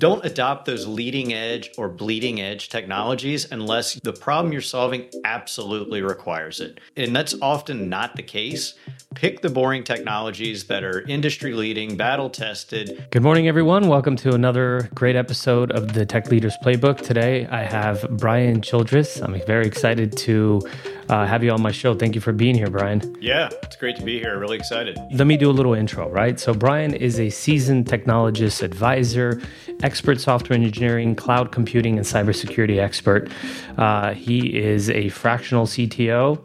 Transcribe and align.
don't 0.00 0.24
adopt 0.24 0.64
those 0.64 0.86
leading 0.86 1.34
edge 1.34 1.70
or 1.76 1.86
bleeding 1.86 2.40
edge 2.40 2.70
technologies 2.70 3.52
unless 3.52 3.94
the 3.96 4.14
problem 4.14 4.50
you're 4.50 4.62
solving 4.62 5.04
absolutely 5.26 6.00
requires 6.00 6.58
it. 6.58 6.80
And 6.96 7.14
that's 7.14 7.34
often 7.42 7.90
not 7.90 8.16
the 8.16 8.22
case. 8.22 8.72
Pick 9.14 9.42
the 9.42 9.50
boring 9.50 9.84
technologies 9.84 10.64
that 10.68 10.84
are 10.84 11.02
industry 11.06 11.52
leading, 11.52 11.98
battle 11.98 12.30
tested. 12.30 13.08
Good 13.10 13.22
morning, 13.22 13.46
everyone. 13.46 13.88
Welcome 13.88 14.16
to 14.16 14.34
another 14.34 14.88
great 14.94 15.16
episode 15.16 15.70
of 15.72 15.92
the 15.92 16.06
Tech 16.06 16.30
Leaders 16.30 16.56
Playbook. 16.64 17.02
Today, 17.02 17.46
I 17.48 17.64
have 17.64 18.06
Brian 18.12 18.62
Childress. 18.62 19.20
I'm 19.20 19.38
very 19.46 19.66
excited 19.66 20.16
to 20.18 20.62
uh, 21.10 21.26
have 21.26 21.44
you 21.44 21.50
on 21.50 21.60
my 21.60 21.72
show. 21.72 21.92
Thank 21.94 22.14
you 22.14 22.20
for 22.20 22.32
being 22.32 22.54
here, 22.54 22.70
Brian. 22.70 23.16
Yeah, 23.20 23.50
it's 23.64 23.76
great 23.76 23.96
to 23.96 24.02
be 24.02 24.18
here. 24.20 24.38
Really 24.38 24.56
excited. 24.56 24.96
Let 25.12 25.26
me 25.26 25.36
do 25.36 25.50
a 25.50 25.52
little 25.52 25.74
intro, 25.74 26.08
right? 26.08 26.38
So, 26.38 26.54
Brian 26.54 26.94
is 26.94 27.18
a 27.18 27.28
seasoned 27.30 27.86
technologist, 27.86 28.62
advisor, 28.62 29.42
expert 29.90 30.20
software 30.20 30.56
engineering, 30.56 31.16
cloud 31.16 31.50
computing, 31.50 31.96
and 31.96 32.06
cybersecurity 32.06 32.78
expert. 32.78 33.28
Uh, 33.76 34.14
he 34.14 34.56
is 34.56 34.88
a 34.88 35.08
fractional 35.08 35.66
CTO. 35.66 36.40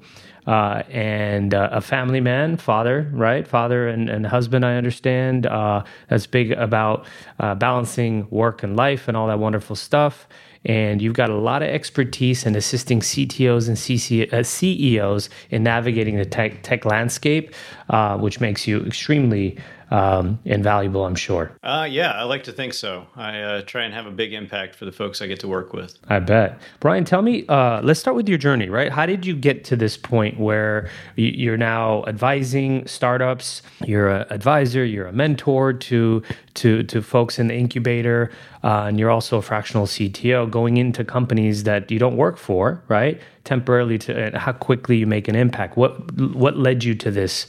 Uh, 0.47 0.83
and 0.91 1.55
uh, 1.55 1.69
a 1.71 1.81
family 1.81 2.21
man, 2.21 2.55
father, 2.55 3.09
right? 3.13 3.47
Father 3.47 3.87
and, 3.87 4.09
and 4.09 4.27
husband, 4.27 4.63
I 4.63 4.75
understand. 4.75 5.47
Uh, 5.47 5.83
that's 6.07 6.27
big 6.27 6.51
about 6.51 7.07
uh, 7.39 7.55
balancing 7.55 8.27
work 8.29 8.61
and 8.61 8.75
life 8.77 9.07
and 9.07 9.17
all 9.17 9.25
that 9.25 9.39
wonderful 9.39 9.75
stuff 9.75 10.27
and 10.65 11.01
you've 11.01 11.13
got 11.13 11.29
a 11.29 11.35
lot 11.35 11.61
of 11.61 11.69
expertise 11.69 12.45
in 12.45 12.55
assisting 12.55 12.99
CTOs 12.99 13.67
and 13.67 13.77
CC, 13.77 14.31
uh, 14.33 14.43
CEOs 14.43 15.29
in 15.51 15.63
navigating 15.63 16.17
the 16.17 16.25
tech, 16.25 16.63
tech 16.63 16.85
landscape, 16.85 17.53
uh, 17.89 18.17
which 18.17 18.39
makes 18.39 18.67
you 18.67 18.83
extremely 18.83 19.57
um, 19.95 20.39
invaluable, 20.43 21.05
I'm 21.05 21.15
sure. 21.15 21.53
Uh, 21.63 21.87
yeah, 21.89 22.11
I 22.11 22.23
like 22.23 22.43
to 22.43 22.51
think 22.51 22.73
so. 22.73 23.07
I 23.15 23.39
uh, 23.39 23.61
try 23.61 23.83
and 23.85 23.93
have 23.93 24.05
a 24.05 24.11
big 24.11 24.33
impact 24.33 24.75
for 24.75 24.83
the 24.83 24.91
folks 24.91 25.21
I 25.21 25.27
get 25.27 25.39
to 25.39 25.47
work 25.47 25.71
with. 25.71 25.97
I 26.09 26.19
bet. 26.19 26.59
Brian, 26.81 27.05
tell 27.05 27.21
me, 27.21 27.45
uh, 27.47 27.81
let's 27.81 28.01
start 28.01 28.17
with 28.17 28.27
your 28.27 28.37
journey, 28.37 28.67
right? 28.67 28.91
How 28.91 29.05
did 29.05 29.25
you 29.25 29.33
get 29.33 29.63
to 29.65 29.77
this 29.77 29.95
point 29.95 30.37
where 30.37 30.89
you're 31.15 31.55
now 31.55 32.03
advising 32.07 32.85
startups? 32.87 33.61
You're 33.85 34.09
an 34.09 34.25
advisor, 34.31 34.83
you're 34.83 35.07
a 35.07 35.13
mentor 35.13 35.71
to 35.71 36.21
to 36.55 36.83
to 36.83 37.01
folks 37.01 37.39
in 37.39 37.47
the 37.47 37.55
incubator, 37.55 38.31
uh, 38.65 38.87
and 38.87 38.99
you're 38.99 39.11
also 39.11 39.37
a 39.37 39.41
fractional 39.41 39.85
CTO 39.85 40.51
going 40.51 40.75
into 40.75 41.05
companies 41.05 41.63
that 41.63 41.89
you 41.89 41.99
don't 41.99 42.17
work 42.17 42.37
for, 42.37 42.83
right? 42.89 43.21
Temporarily 43.45 43.97
to 43.99 44.37
how 44.37 44.51
quickly 44.51 44.97
you 44.97 45.07
make 45.07 45.29
an 45.29 45.35
impact. 45.35 45.77
What 45.77 46.11
what 46.19 46.57
led 46.57 46.83
you 46.83 46.95
to 46.95 47.11
this 47.11 47.47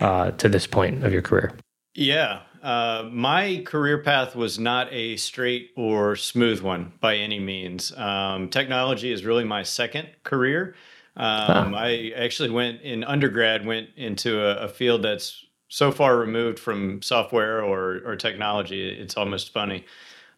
uh, 0.00 0.30
to 0.32 0.48
this 0.48 0.66
point 0.66 1.04
of 1.04 1.12
your 1.12 1.22
career? 1.22 1.52
Yeah. 1.94 2.40
Uh, 2.62 3.08
my 3.10 3.62
career 3.66 3.98
path 3.98 4.36
was 4.36 4.58
not 4.58 4.88
a 4.92 5.16
straight 5.16 5.72
or 5.76 6.16
smooth 6.16 6.60
one 6.60 6.92
by 7.00 7.16
any 7.16 7.40
means. 7.40 7.92
Um, 7.96 8.48
technology 8.48 9.12
is 9.12 9.24
really 9.24 9.44
my 9.44 9.62
second 9.62 10.08
career. 10.22 10.74
Um, 11.16 11.74
I 11.74 12.12
actually 12.16 12.50
went 12.50 12.80
in 12.80 13.04
undergrad, 13.04 13.66
went 13.66 13.90
into 13.96 14.40
a, 14.40 14.64
a, 14.64 14.68
field 14.68 15.02
that's 15.02 15.44
so 15.68 15.92
far 15.92 16.16
removed 16.16 16.58
from 16.58 17.02
software 17.02 17.62
or, 17.62 18.00
or 18.06 18.16
technology, 18.16 18.88
it's 18.88 19.18
almost 19.18 19.52
funny. 19.52 19.84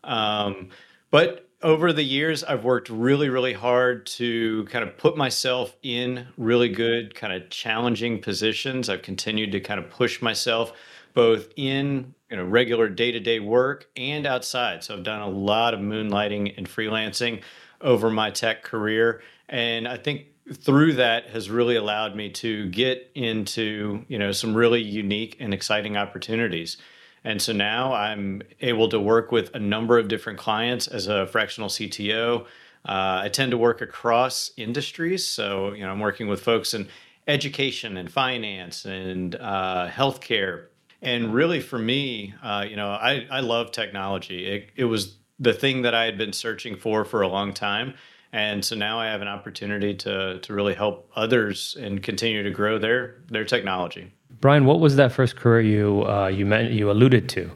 Um, 0.02 0.70
but 1.12 1.48
over 1.62 1.92
the 1.92 2.02
years, 2.02 2.42
I've 2.42 2.64
worked 2.64 2.90
really, 2.90 3.28
really 3.28 3.52
hard 3.52 4.04
to 4.06 4.64
kind 4.64 4.82
of 4.82 4.98
put 4.98 5.16
myself 5.16 5.76
in 5.82 6.26
really 6.36 6.68
good, 6.68 7.14
kind 7.14 7.32
of 7.32 7.48
challenging 7.50 8.20
positions. 8.20 8.88
I've 8.88 9.02
continued 9.02 9.52
to 9.52 9.60
kind 9.60 9.78
of 9.78 9.88
push 9.90 10.20
myself 10.20 10.72
both 11.14 11.48
in 11.56 12.14
you 12.30 12.36
know 12.36 12.44
regular 12.44 12.88
day-to-day 12.88 13.40
work 13.40 13.88
and 13.96 14.26
outside. 14.26 14.84
So 14.84 14.94
I've 14.94 15.04
done 15.04 15.22
a 15.22 15.28
lot 15.28 15.74
of 15.74 15.80
moonlighting 15.80 16.54
and 16.56 16.68
freelancing 16.68 17.42
over 17.80 18.10
my 18.10 18.30
tech 18.30 18.62
career 18.62 19.22
and 19.48 19.86
I 19.86 19.96
think 19.96 20.26
through 20.52 20.94
that 20.94 21.28
has 21.30 21.48
really 21.48 21.76
allowed 21.76 22.14
me 22.16 22.30
to 22.30 22.68
get 22.70 23.10
into, 23.14 24.04
you 24.08 24.18
know, 24.18 24.32
some 24.32 24.54
really 24.54 24.82
unique 24.82 25.36
and 25.40 25.54
exciting 25.54 25.96
opportunities. 25.96 26.76
And 27.24 27.40
so 27.40 27.52
now 27.52 27.94
I'm 27.94 28.42
able 28.60 28.88
to 28.90 29.00
work 29.00 29.32
with 29.32 29.54
a 29.54 29.58
number 29.58 29.98
of 29.98 30.08
different 30.08 30.38
clients 30.38 30.86
as 30.86 31.06
a 31.06 31.26
fractional 31.26 31.70
CTO. 31.70 32.42
Uh, 32.86 33.22
I 33.24 33.30
tend 33.32 33.52
to 33.52 33.58
work 33.58 33.80
across 33.80 34.50
industries. 34.58 35.26
So, 35.26 35.72
you 35.72 35.84
know, 35.84 35.90
I'm 35.90 36.00
working 36.00 36.28
with 36.28 36.42
folks 36.42 36.74
in 36.74 36.88
education 37.26 37.96
and 37.96 38.12
finance 38.12 38.84
and 38.84 39.34
uh, 39.36 39.88
healthcare, 39.88 40.66
and 41.04 41.34
really, 41.34 41.60
for 41.60 41.78
me, 41.78 42.34
uh, 42.42 42.64
you 42.68 42.76
know, 42.76 42.88
I, 42.88 43.26
I 43.30 43.40
love 43.40 43.70
technology. 43.70 44.46
It, 44.46 44.70
it 44.76 44.84
was 44.84 45.16
the 45.38 45.52
thing 45.52 45.82
that 45.82 45.94
I 45.94 46.04
had 46.04 46.16
been 46.18 46.32
searching 46.32 46.76
for 46.76 47.04
for 47.04 47.22
a 47.22 47.28
long 47.28 47.52
time. 47.52 47.94
And 48.32 48.64
so 48.64 48.74
now 48.74 48.98
I 48.98 49.06
have 49.06 49.22
an 49.22 49.28
opportunity 49.28 49.94
to, 49.94 50.40
to 50.40 50.52
really 50.52 50.74
help 50.74 51.08
others 51.14 51.76
and 51.80 52.02
continue 52.02 52.42
to 52.42 52.50
grow 52.50 52.78
their, 52.78 53.22
their 53.30 53.44
technology. 53.44 54.12
Brian, 54.40 54.64
what 54.64 54.80
was 54.80 54.96
that 54.96 55.12
first 55.12 55.36
career 55.36 55.60
you, 55.60 56.04
uh, 56.08 56.26
you, 56.26 56.44
meant, 56.44 56.72
you 56.72 56.90
alluded 56.90 57.28
to? 57.28 57.50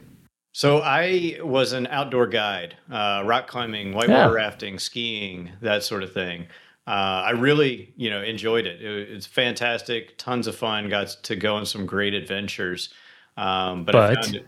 So 0.52 0.78
I 0.78 1.38
was 1.42 1.72
an 1.72 1.88
outdoor 1.88 2.26
guide, 2.26 2.76
uh, 2.90 3.22
rock 3.24 3.48
climbing, 3.48 3.92
whitewater 3.92 4.30
yeah. 4.30 4.34
rafting, 4.34 4.78
skiing, 4.78 5.50
that 5.62 5.82
sort 5.82 6.02
of 6.02 6.12
thing. 6.12 6.46
Uh, 6.86 7.26
I 7.26 7.30
really, 7.30 7.92
you 7.96 8.08
know, 8.08 8.22
enjoyed 8.22 8.66
it. 8.66 8.80
it. 8.80 9.10
It's 9.10 9.26
fantastic, 9.26 10.16
tons 10.16 10.46
of 10.46 10.56
fun. 10.56 10.88
Got 10.88 11.08
to 11.24 11.36
go 11.36 11.54
on 11.56 11.66
some 11.66 11.86
great 11.86 12.14
adventures. 12.14 12.94
Um, 13.38 13.84
but, 13.84 13.92
but 13.92 14.34
it, 14.34 14.46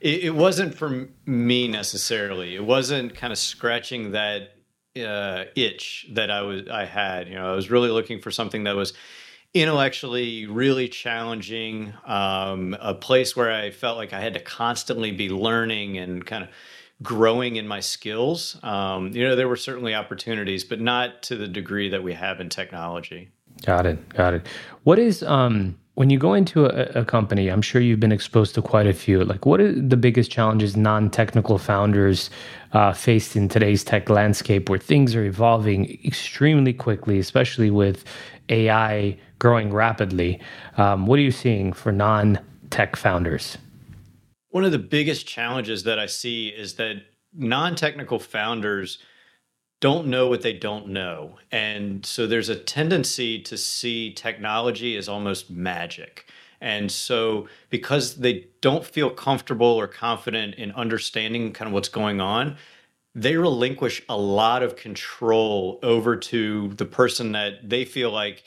it, 0.00 0.24
it, 0.24 0.34
wasn't 0.34 0.74
for 0.74 1.08
me 1.24 1.66
necessarily. 1.66 2.54
It 2.54 2.64
wasn't 2.64 3.14
kind 3.14 3.32
of 3.32 3.38
scratching 3.38 4.12
that 4.12 4.54
uh, 4.96 5.44
itch 5.56 6.06
that 6.12 6.30
I 6.30 6.42
was 6.42 6.68
I 6.68 6.84
had. 6.84 7.28
You 7.28 7.36
know, 7.36 7.50
I 7.50 7.56
was 7.56 7.70
really 7.70 7.88
looking 7.88 8.20
for 8.20 8.30
something 8.30 8.64
that 8.64 8.76
was 8.76 8.92
intellectually 9.54 10.44
really 10.44 10.88
challenging, 10.88 11.94
um, 12.04 12.76
a 12.80 12.94
place 12.94 13.34
where 13.34 13.50
I 13.50 13.70
felt 13.70 13.96
like 13.96 14.12
I 14.12 14.20
had 14.20 14.34
to 14.34 14.40
constantly 14.40 15.10
be 15.10 15.30
learning 15.30 15.96
and 15.96 16.24
kind 16.26 16.44
of 16.44 16.50
growing 17.02 17.56
in 17.56 17.66
my 17.66 17.80
skills. 17.80 18.58
Um, 18.62 19.12
you 19.12 19.26
know, 19.26 19.36
there 19.36 19.48
were 19.48 19.56
certainly 19.56 19.94
opportunities, 19.94 20.64
but 20.64 20.82
not 20.82 21.22
to 21.24 21.36
the 21.36 21.48
degree 21.48 21.88
that 21.88 22.02
we 22.02 22.12
have 22.12 22.40
in 22.40 22.50
technology. 22.50 23.30
Got 23.64 23.86
it. 23.86 24.08
Got 24.10 24.34
it. 24.34 24.46
What 24.84 24.98
is 24.98 25.22
um 25.22 25.76
when 25.98 26.10
you 26.10 26.18
go 26.18 26.32
into 26.32 26.64
a, 26.64 27.00
a, 27.00 27.04
company, 27.04 27.48
I'm 27.48 27.60
sure 27.60 27.80
you've 27.80 27.98
been 27.98 28.12
exposed 28.12 28.54
to 28.54 28.62
quite 28.62 28.86
a 28.86 28.92
few. 28.92 29.24
Like, 29.24 29.44
what 29.44 29.60
are 29.60 29.72
the 29.72 29.96
biggest 29.96 30.30
challenges 30.30 30.76
non-technical 30.76 31.58
founders 31.58 32.30
uh, 32.72 32.92
faced 32.92 33.34
in 33.34 33.48
today's 33.48 33.82
tech 33.82 34.08
landscape, 34.08 34.70
where 34.70 34.78
things 34.78 35.16
are 35.16 35.24
evolving 35.24 35.98
extremely 36.04 36.72
quickly, 36.72 37.18
especially 37.18 37.72
with 37.72 38.04
AI 38.48 39.18
growing 39.40 39.72
rapidly? 39.72 40.40
Um, 40.76 41.06
what 41.06 41.18
are 41.18 41.22
you 41.22 41.32
seeing 41.32 41.72
for 41.72 41.90
non-tech 41.90 42.94
founders? 42.94 43.58
One 44.50 44.64
of 44.64 44.70
the 44.70 44.78
biggest 44.78 45.26
challenges 45.26 45.82
that 45.82 45.98
I 45.98 46.06
see 46.06 46.46
is 46.46 46.74
that 46.74 47.02
non-technical 47.34 48.20
founders 48.20 48.98
don't 49.80 50.08
know 50.08 50.28
what 50.28 50.42
they 50.42 50.52
don't 50.52 50.88
know. 50.88 51.38
And 51.52 52.04
so 52.04 52.26
there's 52.26 52.48
a 52.48 52.56
tendency 52.56 53.40
to 53.42 53.56
see 53.56 54.12
technology 54.12 54.96
as 54.96 55.08
almost 55.08 55.50
magic. 55.50 56.26
And 56.60 56.90
so 56.90 57.48
because 57.70 58.16
they 58.16 58.48
don't 58.60 58.84
feel 58.84 59.10
comfortable 59.10 59.66
or 59.66 59.86
confident 59.86 60.56
in 60.56 60.72
understanding 60.72 61.52
kind 61.52 61.68
of 61.68 61.72
what's 61.72 61.88
going 61.88 62.20
on, 62.20 62.56
they 63.14 63.36
relinquish 63.36 64.02
a 64.08 64.16
lot 64.16 64.62
of 64.62 64.76
control 64.76 65.78
over 65.82 66.16
to 66.16 66.68
the 66.74 66.84
person 66.84 67.32
that 67.32 67.68
they 67.68 67.84
feel 67.84 68.10
like 68.10 68.44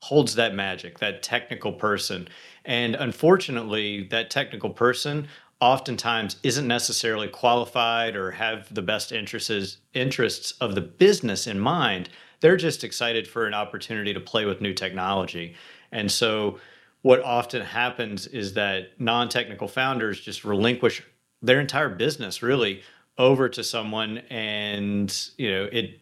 holds 0.00 0.34
that 0.34 0.54
magic, 0.54 0.98
that 0.98 1.22
technical 1.22 1.72
person. 1.72 2.28
And 2.64 2.94
unfortunately, 2.94 4.08
that 4.10 4.30
technical 4.30 4.70
person 4.70 5.28
oftentimes 5.62 6.38
isn't 6.42 6.66
necessarily 6.66 7.28
qualified 7.28 8.16
or 8.16 8.32
have 8.32 8.74
the 8.74 8.82
best 8.82 9.12
interests 9.12 9.78
interests 9.94 10.54
of 10.60 10.74
the 10.74 10.80
business 10.80 11.46
in 11.46 11.56
mind. 11.56 12.08
They're 12.40 12.56
just 12.56 12.82
excited 12.82 13.28
for 13.28 13.46
an 13.46 13.54
opportunity 13.54 14.12
to 14.12 14.18
play 14.18 14.44
with 14.44 14.60
new 14.60 14.74
technology. 14.74 15.54
And 15.92 16.10
so 16.10 16.58
what 17.02 17.22
often 17.22 17.62
happens 17.62 18.26
is 18.26 18.54
that 18.54 19.00
non-technical 19.00 19.68
founders 19.68 20.20
just 20.20 20.44
relinquish 20.44 21.00
their 21.42 21.60
entire 21.60 21.88
business 21.88 22.42
really 22.42 22.82
over 23.16 23.48
to 23.48 23.62
someone 23.62 24.18
and 24.30 25.28
you 25.38 25.48
know 25.48 25.68
it 25.70 26.00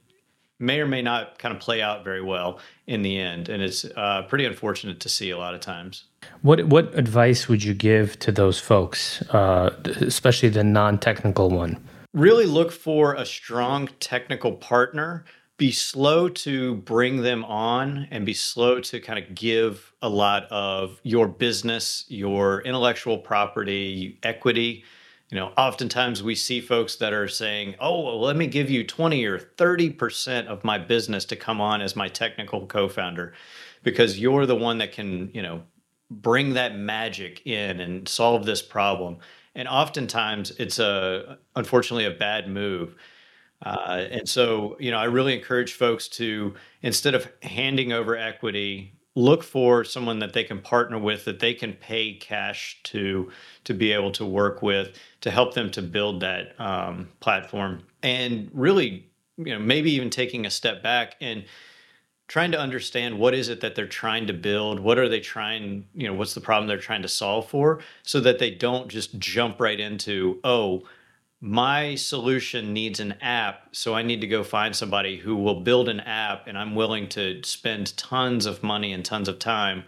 may 0.60 0.80
or 0.80 0.86
may 0.86 1.02
not 1.02 1.38
kind 1.38 1.54
of 1.54 1.60
play 1.60 1.82
out 1.82 2.04
very 2.04 2.22
well 2.22 2.60
in 2.86 3.02
the 3.02 3.18
end. 3.18 3.48
And 3.48 3.62
it's 3.62 3.84
uh, 3.96 4.22
pretty 4.28 4.44
unfortunate 4.44 5.00
to 5.00 5.08
see 5.08 5.30
a 5.30 5.38
lot 5.38 5.54
of 5.54 5.60
times. 5.60 6.04
What 6.42 6.66
what 6.66 6.96
advice 6.96 7.48
would 7.48 7.64
you 7.64 7.74
give 7.74 8.18
to 8.20 8.30
those 8.30 8.60
folks, 8.60 9.22
uh, 9.30 9.74
especially 10.00 10.50
the 10.50 10.62
non 10.62 10.98
technical 10.98 11.50
one? 11.50 11.82
Really 12.12 12.46
look 12.46 12.72
for 12.72 13.14
a 13.14 13.24
strong 13.24 13.88
technical 14.00 14.52
partner. 14.52 15.24
Be 15.56 15.70
slow 15.70 16.28
to 16.28 16.76
bring 16.76 17.22
them 17.22 17.44
on 17.44 18.08
and 18.10 18.24
be 18.24 18.32
slow 18.32 18.80
to 18.80 19.00
kind 19.00 19.18
of 19.18 19.34
give 19.34 19.92
a 20.00 20.08
lot 20.08 20.44
of 20.50 21.00
your 21.02 21.28
business, 21.28 22.06
your 22.08 22.62
intellectual 22.62 23.18
property, 23.18 24.18
equity 24.22 24.84
you 25.30 25.36
know, 25.38 25.52
oftentimes 25.56 26.22
we 26.22 26.34
see 26.34 26.60
folks 26.60 26.96
that 26.96 27.12
are 27.12 27.28
saying, 27.28 27.76
"Oh, 27.80 28.00
well, 28.02 28.20
let 28.20 28.36
me 28.36 28.46
give 28.46 28.70
you 28.70 28.84
20 28.84 29.24
or 29.24 29.38
30% 29.38 30.48
of 30.48 30.64
my 30.64 30.78
business 30.78 31.24
to 31.26 31.36
come 31.36 31.60
on 31.60 31.80
as 31.82 31.96
my 31.96 32.08
technical 32.08 32.66
co-founder 32.66 33.32
because 33.82 34.18
you're 34.18 34.46
the 34.46 34.56
one 34.56 34.78
that 34.78 34.92
can, 34.92 35.30
you 35.32 35.42
know, 35.42 35.62
bring 36.10 36.54
that 36.54 36.76
magic 36.76 37.46
in 37.46 37.80
and 37.80 38.08
solve 38.08 38.44
this 38.46 38.62
problem." 38.62 39.18
And 39.54 39.68
oftentimes 39.68 40.52
it's 40.52 40.78
a 40.78 41.38
unfortunately 41.56 42.06
a 42.06 42.10
bad 42.10 42.48
move. 42.48 42.94
Uh, 43.64 44.06
and 44.10 44.28
so, 44.28 44.76
you 44.80 44.90
know, 44.90 44.98
I 44.98 45.04
really 45.04 45.34
encourage 45.36 45.74
folks 45.74 46.08
to 46.10 46.54
instead 46.82 47.14
of 47.14 47.30
handing 47.42 47.92
over 47.92 48.16
equity 48.16 48.94
look 49.20 49.42
for 49.42 49.84
someone 49.84 50.18
that 50.20 50.32
they 50.32 50.44
can 50.44 50.60
partner 50.60 50.98
with 50.98 51.24
that 51.24 51.40
they 51.40 51.54
can 51.54 51.72
pay 51.74 52.14
cash 52.14 52.80
to 52.84 53.30
to 53.64 53.74
be 53.74 53.92
able 53.92 54.12
to 54.12 54.24
work 54.24 54.62
with 54.62 54.96
to 55.20 55.30
help 55.30 55.54
them 55.54 55.70
to 55.70 55.82
build 55.82 56.20
that 56.20 56.58
um, 56.60 57.08
platform. 57.20 57.82
And 58.02 58.50
really 58.52 59.06
you 59.36 59.52
know 59.52 59.58
maybe 59.58 59.92
even 59.92 60.10
taking 60.10 60.46
a 60.46 60.50
step 60.50 60.82
back 60.82 61.16
and 61.20 61.44
trying 62.28 62.52
to 62.52 62.60
understand 62.60 63.18
what 63.18 63.34
is 63.34 63.48
it 63.48 63.60
that 63.60 63.74
they're 63.74 63.86
trying 63.86 64.26
to 64.28 64.32
build? 64.32 64.78
What 64.78 64.98
are 64.98 65.08
they 65.08 65.20
trying 65.20 65.86
you 65.94 66.06
know 66.06 66.14
what's 66.14 66.34
the 66.34 66.40
problem 66.40 66.68
they're 66.68 66.78
trying 66.78 67.02
to 67.02 67.08
solve 67.08 67.48
for? 67.48 67.80
So 68.02 68.20
that 68.20 68.38
they 68.38 68.50
don't 68.50 68.88
just 68.88 69.18
jump 69.18 69.60
right 69.60 69.78
into 69.78 70.40
oh 70.44 70.84
my 71.40 71.94
solution 71.94 72.74
needs 72.74 73.00
an 73.00 73.14
app, 73.22 73.68
so 73.72 73.94
I 73.94 74.02
need 74.02 74.20
to 74.20 74.26
go 74.26 74.44
find 74.44 74.76
somebody 74.76 75.16
who 75.16 75.36
will 75.36 75.60
build 75.60 75.88
an 75.88 76.00
app, 76.00 76.46
and 76.46 76.58
I'm 76.58 76.74
willing 76.74 77.08
to 77.10 77.42
spend 77.42 77.96
tons 77.96 78.44
of 78.44 78.62
money 78.62 78.92
and 78.92 79.02
tons 79.02 79.28
of 79.28 79.38
time. 79.38 79.84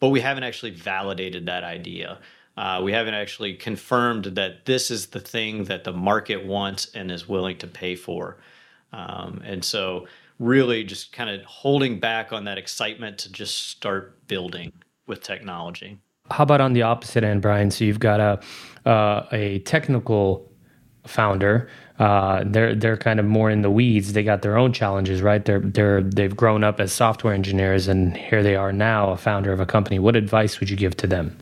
But 0.00 0.08
we 0.08 0.20
haven't 0.20 0.42
actually 0.42 0.72
validated 0.72 1.46
that 1.46 1.62
idea. 1.62 2.18
Uh, 2.56 2.80
we 2.82 2.92
haven't 2.92 3.14
actually 3.14 3.54
confirmed 3.54 4.24
that 4.24 4.64
this 4.64 4.90
is 4.90 5.06
the 5.06 5.20
thing 5.20 5.64
that 5.64 5.84
the 5.84 5.92
market 5.92 6.44
wants 6.44 6.90
and 6.94 7.12
is 7.12 7.28
willing 7.28 7.56
to 7.58 7.68
pay 7.68 7.94
for. 7.94 8.38
Um, 8.92 9.40
and 9.44 9.64
so, 9.64 10.08
really, 10.40 10.82
just 10.82 11.12
kind 11.12 11.30
of 11.30 11.44
holding 11.44 12.00
back 12.00 12.32
on 12.32 12.44
that 12.44 12.58
excitement 12.58 13.18
to 13.18 13.32
just 13.32 13.68
start 13.68 14.26
building 14.26 14.72
with 15.06 15.22
technology. 15.22 15.98
How 16.30 16.42
about 16.42 16.60
on 16.60 16.72
the 16.72 16.82
opposite 16.82 17.22
end, 17.22 17.42
Brian? 17.42 17.70
So 17.70 17.84
you've 17.84 18.00
got 18.00 18.18
a 18.20 18.88
uh, 18.88 19.26
a 19.30 19.60
technical 19.60 20.47
founder. 21.06 21.68
Uh, 21.98 22.44
they're 22.46 22.74
they're 22.74 22.96
kind 22.96 23.18
of 23.18 23.26
more 23.26 23.50
in 23.50 23.62
the 23.62 23.70
weeds. 23.70 24.12
They 24.12 24.22
got 24.22 24.42
their 24.42 24.56
own 24.56 24.72
challenges, 24.72 25.20
right? 25.20 25.44
They're 25.44 25.60
they're 25.60 26.02
they've 26.02 26.36
grown 26.36 26.62
up 26.62 26.80
as 26.80 26.92
software 26.92 27.34
engineers, 27.34 27.88
and 27.88 28.16
here 28.16 28.42
they 28.42 28.56
are 28.56 28.72
now, 28.72 29.10
a 29.10 29.16
founder 29.16 29.52
of 29.52 29.60
a 29.60 29.66
company. 29.66 29.98
What 29.98 30.14
advice 30.14 30.60
would 30.60 30.70
you 30.70 30.76
give 30.76 30.96
to 30.98 31.06
them? 31.06 31.36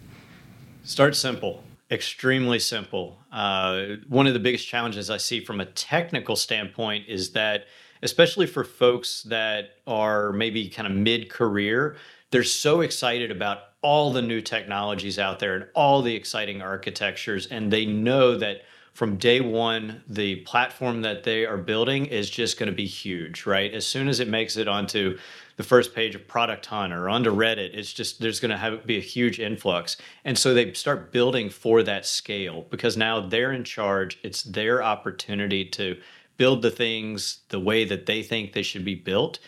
Start 0.84 1.16
simple, 1.16 1.62
extremely 1.90 2.58
simple. 2.58 3.18
Uh, 3.32 3.96
one 4.08 4.26
of 4.26 4.32
the 4.32 4.40
biggest 4.40 4.66
challenges 4.66 5.10
I 5.10 5.18
see 5.18 5.44
from 5.44 5.60
a 5.60 5.66
technical 5.66 6.36
standpoint 6.36 7.04
is 7.08 7.32
that, 7.32 7.66
especially 8.02 8.46
for 8.46 8.64
folks 8.64 9.24
that 9.24 9.70
are 9.86 10.32
maybe 10.32 10.68
kind 10.68 10.86
of 10.86 10.94
mid 10.94 11.28
career, 11.28 11.96
they're 12.30 12.44
so 12.44 12.80
excited 12.80 13.30
about 13.30 13.58
all 13.82 14.12
the 14.12 14.22
new 14.22 14.40
technologies 14.40 15.18
out 15.18 15.38
there 15.38 15.54
and 15.54 15.66
all 15.74 16.02
the 16.02 16.14
exciting 16.14 16.62
architectures, 16.62 17.46
and 17.46 17.70
they 17.70 17.84
know 17.84 18.36
that 18.38 18.62
from 18.96 19.18
day 19.18 19.42
one, 19.42 20.02
the 20.08 20.36
platform 20.36 21.02
that 21.02 21.22
they 21.22 21.44
are 21.44 21.58
building 21.58 22.06
is 22.06 22.30
just 22.30 22.58
going 22.58 22.70
to 22.70 22.74
be 22.74 22.86
huge, 22.86 23.44
right? 23.44 23.74
As 23.74 23.86
soon 23.86 24.08
as 24.08 24.20
it 24.20 24.28
makes 24.28 24.56
it 24.56 24.68
onto 24.68 25.18
the 25.58 25.62
first 25.62 25.94
page 25.94 26.14
of 26.14 26.26
Product 26.26 26.64
Hunt 26.64 26.94
or 26.94 27.10
onto 27.10 27.30
Reddit, 27.30 27.76
it's 27.76 27.92
just 27.92 28.22
there's 28.22 28.40
going 28.40 28.52
to 28.52 28.56
have 28.56 28.86
be 28.86 28.96
a 28.96 29.02
huge 29.02 29.38
influx, 29.38 29.98
and 30.24 30.38
so 30.38 30.54
they 30.54 30.72
start 30.72 31.12
building 31.12 31.50
for 31.50 31.82
that 31.82 32.06
scale 32.06 32.66
because 32.70 32.96
now 32.96 33.20
they're 33.20 33.52
in 33.52 33.64
charge. 33.64 34.18
It's 34.22 34.42
their 34.44 34.82
opportunity 34.82 35.66
to 35.72 36.00
build 36.38 36.62
the 36.62 36.70
things 36.70 37.40
the 37.50 37.60
way 37.60 37.84
that 37.84 38.06
they 38.06 38.22
think 38.22 38.54
they 38.54 38.62
should 38.62 38.84
be 38.84 38.94
built, 38.94 39.40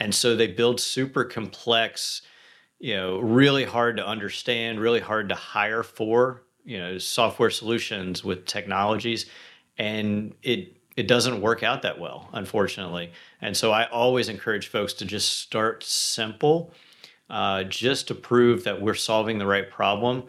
and 0.00 0.14
so 0.14 0.34
they 0.34 0.46
build 0.46 0.80
super 0.80 1.24
complex, 1.24 2.22
you 2.78 2.96
know, 2.96 3.18
really 3.18 3.64
hard 3.64 3.98
to 3.98 4.06
understand, 4.06 4.80
really 4.80 5.00
hard 5.00 5.28
to 5.28 5.34
hire 5.34 5.82
for 5.82 6.43
you 6.64 6.78
know 6.78 6.98
software 6.98 7.50
solutions 7.50 8.24
with 8.24 8.46
technologies 8.46 9.26
and 9.78 10.34
it 10.42 10.76
it 10.96 11.08
doesn't 11.08 11.40
work 11.40 11.62
out 11.62 11.82
that 11.82 11.98
well 11.98 12.28
unfortunately. 12.32 13.12
And 13.40 13.56
so 13.56 13.72
i 13.72 13.88
always 13.90 14.28
encourage 14.28 14.68
folks 14.68 14.92
to 14.94 15.04
just 15.04 15.40
start 15.40 15.82
simple 15.84 16.72
uh, 17.30 17.64
just 17.64 18.08
to 18.08 18.14
prove 18.14 18.64
that 18.64 18.80
we're 18.80 18.94
solving 18.94 19.38
the 19.38 19.46
right 19.46 19.70
problem. 19.70 20.24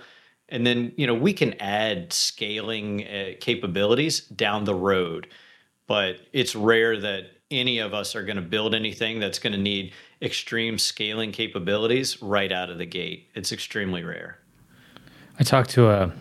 And 0.50 0.66
then 0.66 0.94
you 0.98 1.08
know 1.08 1.14
we 1.14 1.34
can 1.34 1.54
add 1.62 2.14
scaling 2.14 3.08
uh, 3.08 3.32
capabilities 3.40 4.22
down 4.22 4.64
the 4.66 4.76
road 4.76 5.28
but 5.88 6.18
it's 6.34 6.56
rare 6.56 7.00
that 7.00 7.26
any 7.52 7.80
of 7.80 7.94
us 7.94 8.16
are 8.16 8.24
going 8.24 8.38
to 8.38 8.42
build 8.42 8.74
anything 8.74 9.20
that's 9.20 9.40
going 9.40 9.54
to 9.54 9.60
need 9.60 9.94
extreme 10.22 10.78
scaling 10.78 11.32
capabilities 11.32 12.22
right 12.22 12.52
out 12.52 12.70
of 12.70 12.78
the 12.78 12.86
gate. 12.86 13.30
It's 13.36 13.52
extremely 13.52 14.04
rare 14.04 14.40
I 15.40 15.44
talked 15.44 15.70
to 15.72 15.90
a 15.90 16.12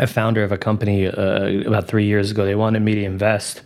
a 0.00 0.06
founder 0.06 0.42
of 0.42 0.50
a 0.50 0.56
company 0.56 1.06
uh, 1.06 1.66
about 1.66 1.86
three 1.86 2.06
years 2.06 2.30
ago. 2.30 2.46
They 2.46 2.54
wanted 2.54 2.80
me 2.80 2.94
to 2.94 3.04
invest. 3.04 3.62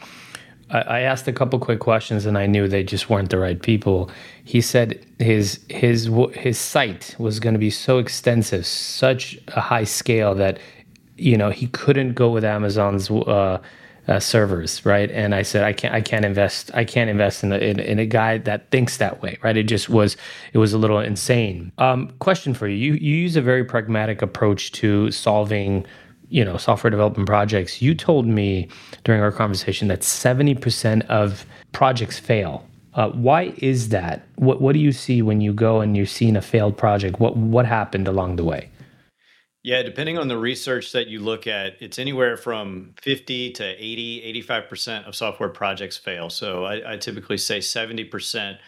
I, 0.70 0.80
I 0.80 1.00
asked 1.00 1.28
a 1.28 1.32
couple 1.32 1.58
quick 1.60 1.78
questions, 1.78 2.26
and 2.26 2.36
I 2.36 2.46
knew 2.46 2.66
they 2.66 2.82
just 2.82 3.08
weren't 3.08 3.30
the 3.30 3.38
right 3.38 3.60
people. 3.62 4.10
He 4.44 4.60
said 4.60 5.04
his 5.18 5.60
his 5.68 6.10
his 6.32 6.58
site 6.58 7.14
was 7.18 7.38
going 7.40 7.54
to 7.54 7.60
be 7.60 7.70
so 7.70 7.98
extensive, 7.98 8.66
such 8.66 9.38
a 9.48 9.60
high 9.60 9.84
scale 9.84 10.34
that 10.34 10.58
you 11.16 11.36
know 11.36 11.50
he 11.50 11.68
couldn't 11.68 12.14
go 12.14 12.30
with 12.30 12.44
Amazon's. 12.44 13.10
Uh, 13.10 13.60
uh, 14.08 14.20
servers, 14.20 14.84
right? 14.84 15.10
And 15.10 15.34
I 15.34 15.42
said, 15.42 15.64
I 15.64 15.72
can't, 15.72 15.94
I 15.94 16.00
can't 16.00 16.24
invest, 16.24 16.70
I 16.74 16.84
can't 16.84 17.08
invest 17.08 17.42
in 17.42 17.52
a, 17.52 17.56
in, 17.56 17.80
in, 17.80 17.98
a 17.98 18.06
guy 18.06 18.38
that 18.38 18.70
thinks 18.70 18.98
that 18.98 19.22
way, 19.22 19.38
right? 19.42 19.56
It 19.56 19.64
just 19.64 19.88
was, 19.88 20.16
it 20.52 20.58
was 20.58 20.72
a 20.72 20.78
little 20.78 20.98
insane. 20.98 21.72
Um, 21.78 22.12
question 22.18 22.54
for 22.54 22.68
you: 22.68 22.76
You 22.76 22.92
you 22.94 23.16
use 23.16 23.36
a 23.36 23.42
very 23.42 23.64
pragmatic 23.64 24.22
approach 24.22 24.72
to 24.72 25.10
solving 25.10 25.86
you 26.28 26.44
know 26.44 26.56
software 26.56 26.90
development 26.90 27.28
projects 27.28 27.82
you 27.82 27.94
told 27.94 28.26
me 28.26 28.66
during 29.04 29.20
our 29.20 29.30
conversation 29.30 29.88
that 29.88 30.00
70% 30.00 31.06
of 31.06 31.46
projects 31.72 32.18
fail 32.18 32.66
uh, 32.94 33.10
why 33.10 33.52
is 33.58 33.90
that 33.90 34.26
what, 34.36 34.60
what 34.60 34.72
do 34.72 34.78
you 34.78 34.92
see 34.92 35.20
when 35.20 35.40
you 35.40 35.52
go 35.52 35.80
and 35.80 35.96
you're 35.96 36.06
seeing 36.06 36.34
a 36.34 36.42
failed 36.42 36.76
project 36.76 37.20
what 37.20 37.36
what 37.36 37.66
happened 37.66 38.08
along 38.08 38.36
the 38.36 38.44
way 38.44 38.70
yeah 39.64 39.82
depending 39.82 40.16
on 40.16 40.28
the 40.28 40.38
research 40.38 40.92
that 40.92 41.08
you 41.08 41.18
look 41.18 41.48
at 41.48 41.74
it's 41.80 41.98
anywhere 41.98 42.36
from 42.36 42.94
50 43.02 43.50
to 43.52 43.64
80 43.64 44.42
85% 44.44 45.08
of 45.08 45.16
software 45.16 45.48
projects 45.48 45.96
fail 45.96 46.30
so 46.30 46.64
i, 46.64 46.92
I 46.92 46.96
typically 46.96 47.38
say 47.38 47.58
70% 47.58 48.58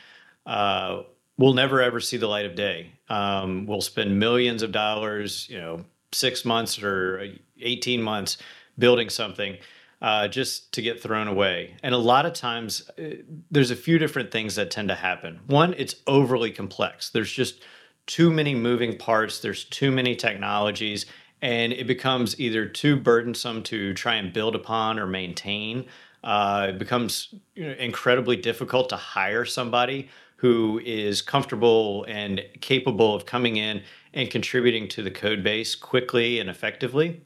uh, 0.46 1.02
will 1.38 1.54
never 1.54 1.80
ever 1.80 2.00
see 2.00 2.16
the 2.16 2.26
light 2.26 2.46
of 2.46 2.56
day 2.56 2.90
um, 3.08 3.66
we'll 3.66 3.80
spend 3.80 4.18
millions 4.18 4.64
of 4.64 4.72
dollars 4.72 5.48
you 5.48 5.58
know 5.58 5.84
six 6.12 6.44
months 6.44 6.82
or 6.82 7.34
18 7.60 8.02
months 8.02 8.38
building 8.78 9.08
something 9.08 9.56
uh, 10.02 10.28
just 10.28 10.72
to 10.72 10.82
get 10.82 11.02
thrown 11.02 11.28
away. 11.28 11.74
And 11.82 11.94
a 11.94 11.98
lot 11.98 12.26
of 12.26 12.34
times, 12.34 12.88
uh, 12.98 13.16
there's 13.50 13.70
a 13.70 13.76
few 13.76 13.98
different 13.98 14.30
things 14.30 14.56
that 14.56 14.70
tend 14.70 14.88
to 14.88 14.94
happen. 14.94 15.40
One, 15.46 15.74
it's 15.78 15.96
overly 16.06 16.50
complex. 16.50 17.10
There's 17.10 17.32
just 17.32 17.62
too 18.06 18.30
many 18.30 18.54
moving 18.54 18.96
parts, 18.96 19.40
there's 19.40 19.64
too 19.64 19.90
many 19.90 20.14
technologies, 20.14 21.06
and 21.42 21.72
it 21.72 21.86
becomes 21.86 22.38
either 22.40 22.66
too 22.66 22.96
burdensome 22.96 23.62
to 23.64 23.94
try 23.94 24.14
and 24.14 24.32
build 24.32 24.54
upon 24.54 24.98
or 24.98 25.06
maintain. 25.06 25.86
Uh, 26.24 26.68
it 26.70 26.78
becomes 26.78 27.34
incredibly 27.54 28.36
difficult 28.36 28.88
to 28.88 28.96
hire 28.96 29.44
somebody 29.44 30.08
who 30.36 30.80
is 30.84 31.22
comfortable 31.22 32.04
and 32.08 32.42
capable 32.60 33.14
of 33.14 33.26
coming 33.26 33.56
in 33.56 33.82
and 34.12 34.30
contributing 34.30 34.88
to 34.88 35.02
the 35.02 35.10
code 35.10 35.42
base 35.42 35.74
quickly 35.74 36.40
and 36.40 36.50
effectively 36.50 37.22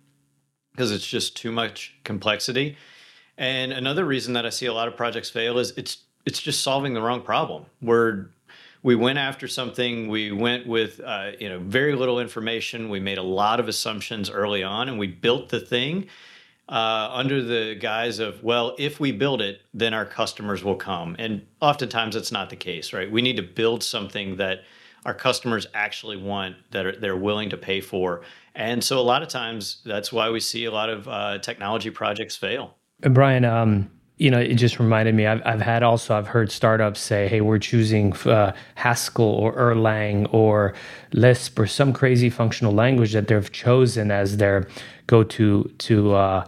because 0.73 0.93
it's 0.93 1.07
just 1.07 1.37
too 1.37 1.51
much 1.51 1.97
complexity. 2.05 2.77
And 3.37 3.73
another 3.73 4.05
reason 4.05 4.35
that 4.35 4.47
I 4.47 4.51
see 4.51 4.67
a 4.67 4.73
lot 4.73 4.87
of 4.87 4.97
projects 4.97 5.31
fail 5.31 5.59
is 5.59 5.73
it's 5.77 6.05
it's 6.27 6.41
just 6.41 6.63
solving 6.63 6.93
the 6.93 7.01
wrong 7.01 7.23
problem. 7.23 7.65
We're 7.81 8.27
we 8.83 8.95
went 8.95 9.19
after 9.19 9.47
something. 9.49 10.09
We 10.09 10.33
went 10.33 10.67
with 10.67 11.01
uh, 11.01 11.33
you 11.39 11.49
know 11.49 11.59
very 11.59 11.95
little 11.95 12.21
information. 12.21 12.89
We 12.89 13.01
made 13.01 13.19
a 13.19 13.23
lot 13.23 13.61
of 13.61 13.69
assumptions 13.69 14.31
early 14.31 14.63
on, 14.63 14.89
and 14.89 14.99
we 14.99 15.07
built 15.07 15.49
the 15.49 15.61
thing 15.61 16.07
uh, 16.69 17.11
under 17.13 17.43
the 17.43 17.75
guise 17.75 18.19
of 18.19 18.43
well, 18.43 18.75
if 18.79 19.01
we 19.01 19.13
build 19.13 19.41
it, 19.41 19.63
then 19.75 19.95
our 19.95 20.07
customers 20.07 20.65
will 20.65 20.77
come. 20.77 21.17
And 21.19 21.47
oftentimes, 21.61 22.17
it's 22.17 22.33
not 22.33 22.51
the 22.51 22.57
case, 22.57 22.93
right? 22.93 23.11
We 23.11 23.23
need 23.23 23.37
to 23.37 23.43
build 23.43 23.83
something 23.83 24.37
that 24.37 24.61
our 25.07 25.15
customers 25.15 25.67
actually 25.73 26.19
want 26.19 26.57
that 26.73 26.85
are, 26.85 26.95
they're 26.95 27.17
willing 27.17 27.49
to 27.51 27.57
pay 27.57 27.81
for 27.81 28.23
and 28.55 28.83
so 28.83 28.99
a 28.99 29.03
lot 29.03 29.23
of 29.23 29.29
times 29.29 29.81
that's 29.85 30.13
why 30.13 30.31
we 30.31 30.41
see 30.41 30.65
a 30.65 30.71
lot 30.71 30.91
of 30.91 31.09
uh, 31.09 31.39
technology 31.39 31.91
projects 31.91 32.37
fail. 32.37 32.77
Brian, 33.01 33.45
um, 33.45 33.91
you 34.21 34.31
know, 34.31 34.39
it 34.39 34.57
just 34.57 34.79
reminded 34.79 35.15
me. 35.15 35.27
I've, 35.27 35.41
I've 35.47 35.62
had 35.62 35.83
also 35.83 36.15
I've 36.15 36.27
heard 36.27 36.53
startups 36.53 37.00
say, 37.00 37.27
"Hey, 37.27 37.41
we're 37.41 37.59
choosing 37.59 38.12
uh, 38.27 38.53
Haskell 38.75 39.25
or 39.25 39.55
Erlang 39.55 40.29
or 40.31 40.75
Lisp 41.15 41.59
or 41.59 41.67
some 41.67 41.95
crazy 41.95 42.29
functional 42.29 42.75
language 42.75 43.15
that 43.15 43.29
they've 43.29 43.50
chosen 43.50 44.11
as 44.11 44.37
their 44.37 44.69
go-to 45.07 45.73
to 45.79 46.15
uh, 46.15 46.45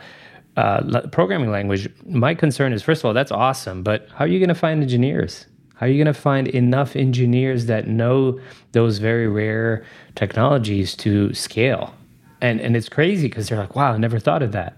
uh, 0.58 1.00
programming 1.12 1.50
language." 1.50 1.88
My 2.04 2.34
concern 2.34 2.74
is, 2.74 2.82
first 2.82 3.00
of 3.00 3.06
all, 3.06 3.14
that's 3.14 3.32
awesome, 3.32 3.82
but 3.82 4.06
how 4.10 4.26
are 4.26 4.28
you 4.28 4.38
going 4.38 4.50
to 4.50 4.54
find 4.54 4.82
engineers? 4.82 5.46
How 5.76 5.86
are 5.86 5.88
you 5.88 5.96
going 5.96 6.14
to 6.14 6.20
find 6.20 6.48
enough 6.48 6.94
engineers 6.94 7.66
that 7.66 7.88
know 7.88 8.38
those 8.72 8.98
very 8.98 9.28
rare 9.28 9.82
technologies 10.14 10.94
to 10.96 11.32
scale? 11.32 11.94
And 12.42 12.60
and 12.60 12.76
it's 12.76 12.90
crazy 12.90 13.28
because 13.28 13.48
they're 13.48 13.58
like, 13.58 13.74
"Wow, 13.74 13.94
I 13.94 13.96
never 13.96 14.18
thought 14.18 14.42
of 14.42 14.52
that." 14.52 14.76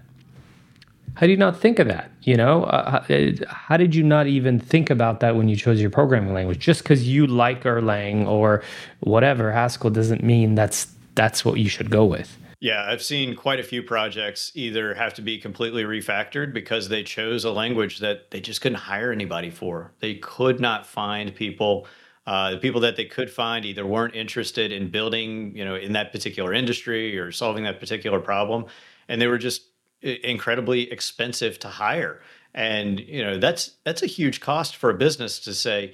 How 1.15 1.25
do 1.25 1.31
you 1.31 1.37
not 1.37 1.59
think 1.59 1.79
of 1.79 1.87
that? 1.87 2.11
You 2.23 2.35
know, 2.35 2.63
uh, 2.65 3.03
how 3.47 3.77
did 3.77 3.95
you 3.95 4.03
not 4.03 4.27
even 4.27 4.59
think 4.59 4.89
about 4.89 5.21
that 5.21 5.35
when 5.35 5.47
you 5.47 5.55
chose 5.55 5.79
your 5.79 5.89
programming 5.89 6.33
language? 6.33 6.59
Just 6.59 6.83
because 6.83 7.07
you 7.07 7.25
like 7.25 7.63
Erlang 7.63 8.27
or 8.27 8.61
whatever 8.99 9.51
Haskell 9.51 9.89
doesn't 9.89 10.23
mean 10.23 10.55
that's 10.55 10.87
that's 11.15 11.45
what 11.45 11.57
you 11.57 11.69
should 11.69 11.89
go 11.89 12.03
with. 12.03 12.37
Yeah, 12.59 12.85
I've 12.85 13.01
seen 13.01 13.35
quite 13.35 13.59
a 13.59 13.63
few 13.63 13.81
projects 13.81 14.51
either 14.55 14.93
have 14.93 15.13
to 15.13 15.21
be 15.21 15.37
completely 15.37 15.83
refactored 15.83 16.53
because 16.53 16.89
they 16.89 17.03
chose 17.03 17.45
a 17.45 17.51
language 17.51 17.99
that 17.99 18.31
they 18.31 18.41
just 18.41 18.59
couldn't 18.59 18.79
hire 18.79 19.11
anybody 19.11 19.49
for. 19.49 19.93
They 19.99 20.15
could 20.15 20.59
not 20.59 20.85
find 20.85 21.33
people. 21.33 21.87
Uh, 22.27 22.51
the 22.51 22.57
people 22.57 22.81
that 22.81 22.95
they 22.95 23.05
could 23.05 23.29
find 23.29 23.65
either 23.65 23.85
weren't 23.85 24.15
interested 24.15 24.71
in 24.71 24.89
building, 24.89 25.55
you 25.55 25.63
know, 25.63 25.75
in 25.75 25.93
that 25.93 26.11
particular 26.11 26.53
industry 26.53 27.17
or 27.17 27.31
solving 27.31 27.63
that 27.65 27.79
particular 27.79 28.19
problem, 28.19 28.65
and 29.07 29.21
they 29.21 29.27
were 29.27 29.37
just 29.37 29.74
incredibly 30.05 30.91
expensive 30.91 31.59
to 31.59 31.67
hire. 31.67 32.21
And 32.53 32.99
you 32.99 33.23
know 33.23 33.37
that's 33.37 33.71
that's 33.83 34.03
a 34.03 34.07
huge 34.07 34.39
cost 34.39 34.75
for 34.75 34.89
a 34.89 34.93
business 34.93 35.39
to 35.41 35.53
say 35.53 35.93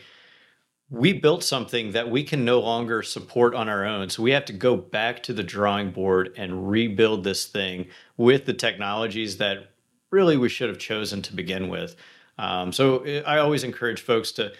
we 0.89 1.13
built 1.13 1.43
something 1.43 1.91
that 1.93 2.11
we 2.11 2.21
can 2.23 2.43
no 2.43 2.59
longer 2.59 3.01
support 3.01 3.55
on 3.55 3.69
our 3.69 3.85
own. 3.85 4.09
So 4.09 4.21
we 4.21 4.31
have 4.31 4.43
to 4.45 4.53
go 4.53 4.75
back 4.75 5.23
to 5.23 5.33
the 5.33 5.41
drawing 5.41 5.91
board 5.91 6.33
and 6.35 6.69
rebuild 6.69 7.23
this 7.23 7.45
thing 7.45 7.87
with 8.17 8.45
the 8.45 8.53
technologies 8.53 9.37
that 9.37 9.71
really 10.11 10.35
we 10.35 10.49
should 10.49 10.67
have 10.67 10.77
chosen 10.77 11.21
to 11.21 11.33
begin 11.33 11.69
with. 11.69 11.95
Um, 12.37 12.71
so 12.71 13.05
i 13.25 13.37
always 13.37 13.63
encourage 13.63 14.01
folks 14.01 14.31
to 14.33 14.53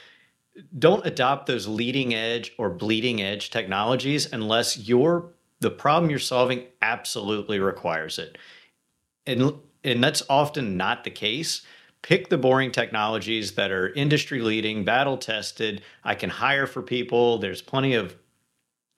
don't 0.78 1.06
adopt 1.06 1.48
those 1.48 1.68
leading 1.68 2.14
edge 2.14 2.54
or 2.58 2.70
bleeding 2.70 3.22
edge 3.22 3.50
technologies 3.50 4.32
unless 4.32 4.78
your 4.78 5.32
the 5.62 5.72
problem 5.72 6.10
you're 6.10 6.20
solving 6.20 6.66
absolutely 6.82 7.60
requires 7.60 8.20
it 8.20 8.38
and 9.26 9.54
and 9.84 10.04
that's 10.04 10.24
often 10.30 10.78
not 10.78 11.04
the 11.04 11.10
case. 11.10 11.64
Pick 12.02 12.30
the 12.30 12.38
boring 12.38 12.72
technologies 12.72 13.54
that 13.54 13.72
are 13.72 13.90
industry 13.94 14.42
leading 14.42 14.84
battle 14.84 15.18
tested. 15.18 15.82
I 16.04 16.16
can 16.16 16.30
hire 16.30 16.68
for 16.68 16.82
people. 16.82 17.38
There's 17.38 17.62
plenty 17.62 17.94
of 17.94 18.16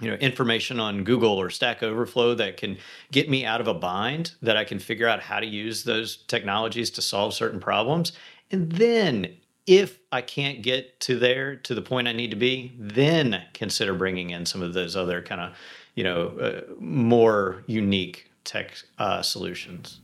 you 0.02 0.10
know 0.10 0.18
information 0.18 0.80
on 0.80 1.04
google 1.04 1.40
or 1.40 1.50
stack 1.50 1.84
overflow 1.84 2.34
that 2.36 2.58
can 2.58 2.78
get 3.12 3.30
me 3.30 3.46
out 3.46 3.62
of 3.62 3.68
a 3.68 3.74
bind 3.74 4.34
that 4.42 4.58
i 4.58 4.64
can 4.64 4.80
figure 4.80 5.08
out 5.08 5.22
how 5.22 5.40
to 5.40 5.46
use 5.46 5.84
those 5.84 6.18
technologies 6.18 6.90
to 6.92 7.02
solve 7.02 7.34
certain 7.34 7.60
problems. 7.60 8.12
And 8.52 8.72
then 8.72 9.38
if 9.66 10.00
i 10.12 10.22
can't 10.22 10.62
get 10.62 11.00
to 11.00 11.18
there 11.18 11.56
to 11.56 11.74
the 11.74 11.82
point 11.82 12.08
i 12.08 12.12
need 12.12 12.32
to 12.32 12.38
be 12.38 12.74
then 12.78 13.44
consider 13.54 13.94
bringing 13.94 14.32
in 14.32 14.46
some 14.46 14.62
of 14.62 14.74
those 14.74 14.96
other 14.96 15.22
kind 15.22 15.40
of 15.40 15.54
you 15.96 16.04
know 16.04 16.28
uh, 16.40 16.62
more 16.80 17.64
unique 17.68 18.30
tech 18.44 18.74
uh, 18.98 19.22
solutions 19.22 20.02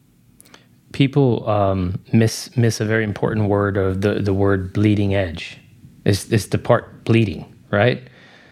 people 0.91 1.47
um, 1.49 1.99
miss 2.13 2.55
miss 2.57 2.79
a 2.79 2.85
very 2.85 3.03
important 3.03 3.49
word 3.49 3.77
of 3.77 4.01
the 4.01 4.15
the 4.15 4.33
word 4.33 4.73
bleeding 4.73 5.15
edge. 5.15 5.57
Is 6.05 6.31
is 6.31 6.49
the 6.49 6.57
part 6.57 7.03
bleeding, 7.03 7.53
right? 7.71 8.07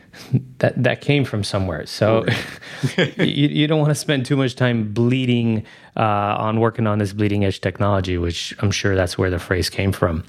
that 0.59 0.81
that 0.81 1.01
came 1.01 1.25
from 1.25 1.43
somewhere. 1.43 1.85
So 1.85 2.25
you, 3.17 3.47
you 3.47 3.67
don't 3.67 3.79
want 3.79 3.91
to 3.91 3.95
spend 3.95 4.25
too 4.25 4.35
much 4.35 4.55
time 4.55 4.93
bleeding 4.93 5.65
uh, 5.95 6.35
on 6.37 6.59
working 6.59 6.87
on 6.87 6.99
this 6.99 7.13
bleeding 7.13 7.45
edge 7.45 7.61
technology, 7.61 8.17
which 8.17 8.55
I'm 8.59 8.71
sure 8.71 8.95
that's 8.95 9.17
where 9.17 9.29
the 9.29 9.39
phrase 9.39 9.69
came 9.69 9.91
from. 9.91 10.23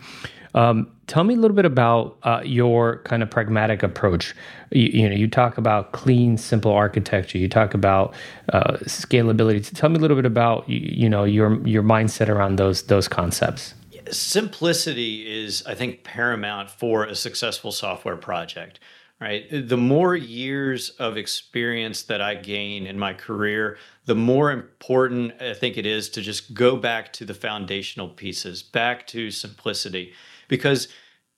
Um, 0.54 0.90
tell 1.06 1.24
me 1.24 1.34
a 1.34 1.36
little 1.36 1.56
bit 1.56 1.64
about 1.64 2.16
uh, 2.22 2.42
your 2.44 2.98
kind 3.02 3.22
of 3.22 3.30
pragmatic 3.30 3.82
approach. 3.82 4.34
You, 4.70 4.82
you, 4.82 5.08
know, 5.08 5.14
you 5.14 5.28
talk 5.28 5.58
about 5.58 5.92
clean, 5.92 6.36
simple 6.36 6.72
architecture. 6.72 7.38
You 7.38 7.48
talk 7.48 7.74
about 7.74 8.14
uh, 8.52 8.78
scalability. 8.84 9.74
Tell 9.74 9.90
me 9.90 9.96
a 9.96 10.00
little 10.00 10.16
bit 10.16 10.26
about 10.26 10.68
you, 10.68 10.78
you 10.78 11.08
know 11.08 11.24
your 11.24 11.66
your 11.66 11.82
mindset 11.82 12.28
around 12.28 12.56
those 12.56 12.82
those 12.84 13.08
concepts. 13.08 13.74
Simplicity 14.10 15.44
is, 15.44 15.62
I 15.66 15.74
think, 15.74 16.02
paramount 16.02 16.70
for 16.70 17.04
a 17.04 17.14
successful 17.14 17.72
software 17.72 18.16
project. 18.16 18.80
Right. 19.20 19.48
The 19.50 19.76
more 19.76 20.14
years 20.14 20.90
of 20.90 21.16
experience 21.16 22.02
that 22.02 22.20
I 22.20 22.36
gain 22.36 22.86
in 22.86 22.96
my 23.00 23.14
career, 23.14 23.76
the 24.04 24.14
more 24.14 24.52
important 24.52 25.32
I 25.42 25.54
think 25.54 25.76
it 25.76 25.86
is 25.86 26.08
to 26.10 26.20
just 26.22 26.54
go 26.54 26.76
back 26.76 27.12
to 27.14 27.24
the 27.24 27.34
foundational 27.34 28.08
pieces, 28.08 28.62
back 28.62 29.08
to 29.08 29.32
simplicity 29.32 30.12
because 30.48 30.88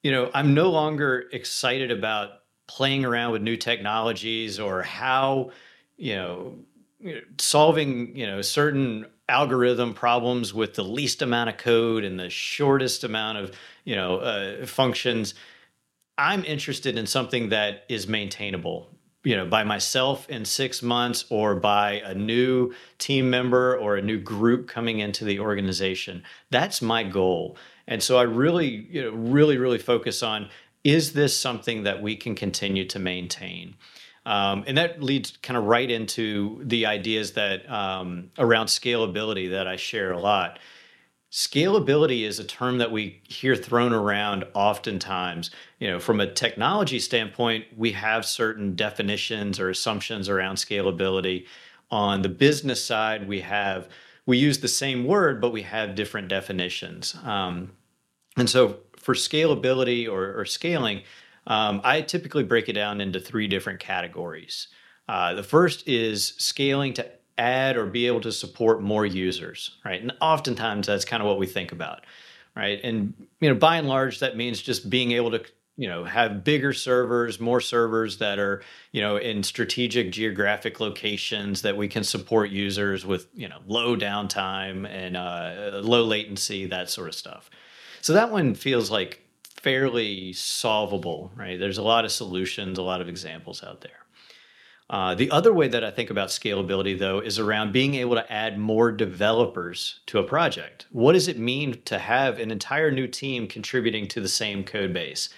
you 0.02 0.10
know 0.10 0.30
i'm 0.34 0.54
no 0.54 0.70
longer 0.70 1.24
excited 1.32 1.90
about 1.90 2.30
playing 2.66 3.04
around 3.04 3.32
with 3.32 3.42
new 3.42 3.56
technologies 3.56 4.60
or 4.60 4.82
how 4.82 5.50
you 5.96 6.14
know 6.14 6.54
solving 7.38 8.14
you 8.16 8.26
know 8.26 8.40
certain 8.42 9.06
algorithm 9.28 9.94
problems 9.94 10.52
with 10.52 10.74
the 10.74 10.84
least 10.84 11.22
amount 11.22 11.48
of 11.48 11.56
code 11.56 12.04
and 12.04 12.18
the 12.18 12.28
shortest 12.28 13.04
amount 13.04 13.38
of 13.38 13.52
you 13.84 13.94
know 13.96 14.18
uh, 14.18 14.66
functions. 14.66 15.34
I'm 16.18 16.44
interested 16.44 16.98
in 16.98 17.06
something 17.06 17.48
that 17.48 17.84
is 17.88 18.06
maintainable 18.06 18.88
you 19.24 19.36
know 19.36 19.46
by 19.46 19.64
myself 19.64 20.28
in 20.28 20.44
six 20.44 20.82
months 20.82 21.24
or 21.30 21.54
by 21.54 22.02
a 22.04 22.14
new 22.14 22.72
team 22.98 23.30
member 23.30 23.76
or 23.78 23.96
a 23.96 24.02
new 24.02 24.18
group 24.18 24.68
coming 24.68 24.98
into 24.98 25.24
the 25.24 25.40
organization. 25.40 26.22
That's 26.50 26.82
my 26.82 27.02
goal 27.04 27.56
and 27.90 28.02
so 28.02 28.16
I 28.16 28.22
really, 28.22 28.86
you 28.88 29.02
know, 29.02 29.10
really, 29.10 29.58
really 29.58 29.78
focus 29.78 30.22
on 30.22 30.48
is 30.84 31.12
this 31.12 31.36
something 31.36 31.82
that 31.82 32.00
we 32.00 32.16
can 32.16 32.34
continue 32.34 32.86
to 32.86 32.98
maintain? 32.98 33.74
Um, 34.24 34.64
and 34.66 34.78
that 34.78 35.02
leads 35.02 35.36
kind 35.42 35.56
of 35.56 35.64
right 35.64 35.90
into 35.90 36.62
the 36.64 36.86
ideas 36.86 37.32
that 37.32 37.70
um, 37.70 38.30
around 38.38 38.66
scalability 38.66 39.50
that 39.50 39.66
I 39.66 39.76
share 39.76 40.12
a 40.12 40.20
lot. 40.20 40.58
Scalability 41.32 42.22
is 42.22 42.38
a 42.38 42.44
term 42.44 42.78
that 42.78 42.92
we 42.92 43.20
hear 43.24 43.56
thrown 43.56 43.92
around 43.92 44.44
oftentimes. 44.54 45.50
You 45.78 45.90
know, 45.90 45.98
from 45.98 46.20
a 46.20 46.32
technology 46.32 46.98
standpoint, 46.98 47.66
we 47.76 47.92
have 47.92 48.24
certain 48.24 48.74
definitions 48.74 49.58
or 49.58 49.68
assumptions 49.68 50.28
around 50.28 50.56
scalability. 50.56 51.46
On 51.90 52.22
the 52.22 52.28
business 52.28 52.84
side, 52.84 53.28
we 53.28 53.40
have 53.40 53.88
we 54.26 54.38
use 54.38 54.58
the 54.60 54.68
same 54.68 55.06
word, 55.06 55.40
but 55.40 55.50
we 55.50 55.62
have 55.62 55.94
different 55.96 56.28
definitions. 56.28 57.16
Um, 57.24 57.72
and 58.40 58.48
so 58.48 58.78
for 58.96 59.14
scalability 59.14 60.08
or, 60.08 60.40
or 60.40 60.44
scaling, 60.46 61.02
um, 61.46 61.80
I 61.84 62.00
typically 62.00 62.42
break 62.42 62.68
it 62.68 62.72
down 62.72 63.00
into 63.00 63.20
three 63.20 63.46
different 63.46 63.80
categories. 63.80 64.68
Uh, 65.08 65.34
the 65.34 65.42
first 65.42 65.86
is 65.86 66.34
scaling 66.38 66.94
to 66.94 67.06
add 67.36 67.76
or 67.76 67.86
be 67.86 68.06
able 68.06 68.20
to 68.22 68.32
support 68.32 68.80
more 68.80 69.04
users, 69.04 69.78
right? 69.84 70.00
And 70.00 70.12
oftentimes 70.20 70.86
that's 70.86 71.04
kind 71.04 71.22
of 71.22 71.28
what 71.28 71.38
we 71.38 71.46
think 71.46 71.72
about, 71.72 72.06
right? 72.56 72.80
And 72.82 73.14
you 73.40 73.50
know, 73.50 73.54
by 73.54 73.76
and 73.76 73.88
large, 73.88 74.20
that 74.20 74.36
means 74.36 74.62
just 74.62 74.88
being 74.88 75.12
able 75.12 75.32
to 75.32 75.44
you 75.76 75.88
know 75.88 76.04
have 76.04 76.44
bigger 76.44 76.74
servers 76.74 77.40
more 77.40 77.60
servers 77.60 78.18
that 78.18 78.38
are 78.38 78.62
you 78.92 79.00
know 79.00 79.16
in 79.16 79.42
strategic 79.42 80.12
geographic 80.12 80.78
locations 80.78 81.62
that 81.62 81.74
we 81.74 81.88
can 81.88 82.04
support 82.04 82.50
users 82.50 83.06
with 83.06 83.28
you 83.34 83.48
know 83.48 83.58
low 83.66 83.96
downtime 83.96 84.86
and 84.86 85.16
uh, 85.16 85.80
low 85.82 86.04
latency 86.04 86.66
that 86.66 86.90
sort 86.90 87.08
of 87.08 87.14
stuff 87.14 87.48
so 88.00 88.12
that 88.12 88.30
one 88.30 88.54
feels 88.54 88.90
like 88.90 89.22
fairly 89.44 90.32
solvable 90.32 91.30
right 91.36 91.58
there's 91.58 91.78
a 91.78 91.82
lot 91.82 92.04
of 92.04 92.12
solutions 92.12 92.78
a 92.78 92.82
lot 92.82 93.00
of 93.00 93.08
examples 93.08 93.62
out 93.62 93.80
there 93.80 93.92
uh, 94.88 95.14
the 95.14 95.30
other 95.30 95.52
way 95.52 95.68
that 95.68 95.84
I 95.84 95.92
think 95.92 96.10
about 96.10 96.30
scalability, 96.30 96.98
though, 96.98 97.20
is 97.20 97.38
around 97.38 97.72
being 97.72 97.94
able 97.94 98.16
to 98.16 98.32
add 98.32 98.58
more 98.58 98.90
developers 98.90 100.00
to 100.06 100.18
a 100.18 100.24
project. 100.24 100.86
What 100.90 101.12
does 101.12 101.28
it 101.28 101.38
mean 101.38 101.80
to 101.84 101.96
have 101.96 102.40
an 102.40 102.50
entire 102.50 102.90
new 102.90 103.06
team 103.06 103.46
contributing 103.46 104.08
to 104.08 104.20
the 104.20 104.28
same 104.28 104.64
code 104.64 104.92
base? 104.92 105.28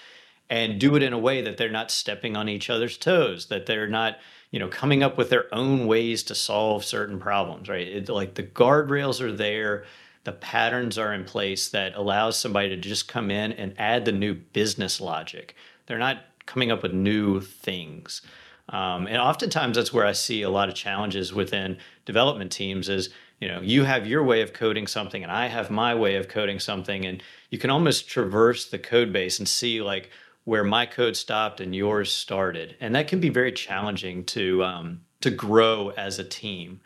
and 0.52 0.78
do 0.78 0.96
it 0.96 1.02
in 1.02 1.14
a 1.14 1.18
way 1.18 1.40
that 1.40 1.56
they're 1.56 1.70
not 1.70 1.90
stepping 1.90 2.36
on 2.36 2.46
each 2.46 2.68
other's 2.68 2.98
toes, 2.98 3.46
that 3.46 3.64
they're 3.64 3.88
not, 3.88 4.18
you 4.50 4.58
know, 4.58 4.68
coming 4.68 5.02
up 5.02 5.16
with 5.16 5.30
their 5.30 5.46
own 5.54 5.86
ways 5.86 6.22
to 6.24 6.34
solve 6.34 6.84
certain 6.84 7.18
problems, 7.18 7.70
right? 7.70 7.88
It, 7.88 8.10
like 8.10 8.34
the 8.34 8.42
guardrails 8.42 9.22
are 9.22 9.32
there, 9.32 9.84
the 10.24 10.32
patterns 10.32 10.98
are 10.98 11.12
in 11.12 11.24
place 11.24 11.68
that 11.70 11.94
allows 11.94 12.38
somebody 12.38 12.68
to 12.68 12.76
just 12.76 13.08
come 13.08 13.30
in 13.30 13.52
and 13.52 13.74
add 13.78 14.04
the 14.04 14.12
new 14.12 14.34
business 14.34 15.00
logic. 15.00 15.54
They're 15.86 15.98
not 15.98 16.18
coming 16.46 16.70
up 16.70 16.82
with 16.82 16.92
new 16.92 17.40
things. 17.40 18.22
Um, 18.68 19.06
and 19.06 19.18
oftentimes 19.18 19.76
that's 19.76 19.92
where 19.92 20.06
I 20.06 20.12
see 20.12 20.42
a 20.42 20.50
lot 20.50 20.68
of 20.68 20.74
challenges 20.74 21.32
within 21.32 21.78
development 22.04 22.52
teams 22.52 22.88
is 22.88 23.10
you 23.42 23.48
know 23.48 23.60
you 23.60 23.82
have 23.82 24.06
your 24.06 24.22
way 24.22 24.40
of 24.40 24.52
coding 24.52 24.86
something 24.86 25.24
and 25.24 25.32
i 25.32 25.48
have 25.48 25.68
my 25.68 25.94
way 25.94 26.14
of 26.14 26.28
coding 26.28 26.60
something 26.60 27.04
and 27.04 27.22
you 27.50 27.58
can 27.58 27.70
almost 27.70 28.08
traverse 28.08 28.70
the 28.70 28.78
code 28.78 29.12
base 29.12 29.40
and 29.40 29.48
see 29.48 29.82
like 29.82 30.10
where 30.44 30.62
my 30.62 30.86
code 30.86 31.16
stopped 31.16 31.60
and 31.60 31.74
yours 31.74 32.10
started 32.12 32.76
and 32.80 32.94
that 32.94 33.08
can 33.08 33.18
be 33.18 33.28
very 33.28 33.50
challenging 33.50 34.24
to 34.24 34.62
um, 34.62 35.00
to 35.20 35.30
grow 35.30 35.90
as 35.90 36.20
a 36.20 36.24
team 36.24 36.80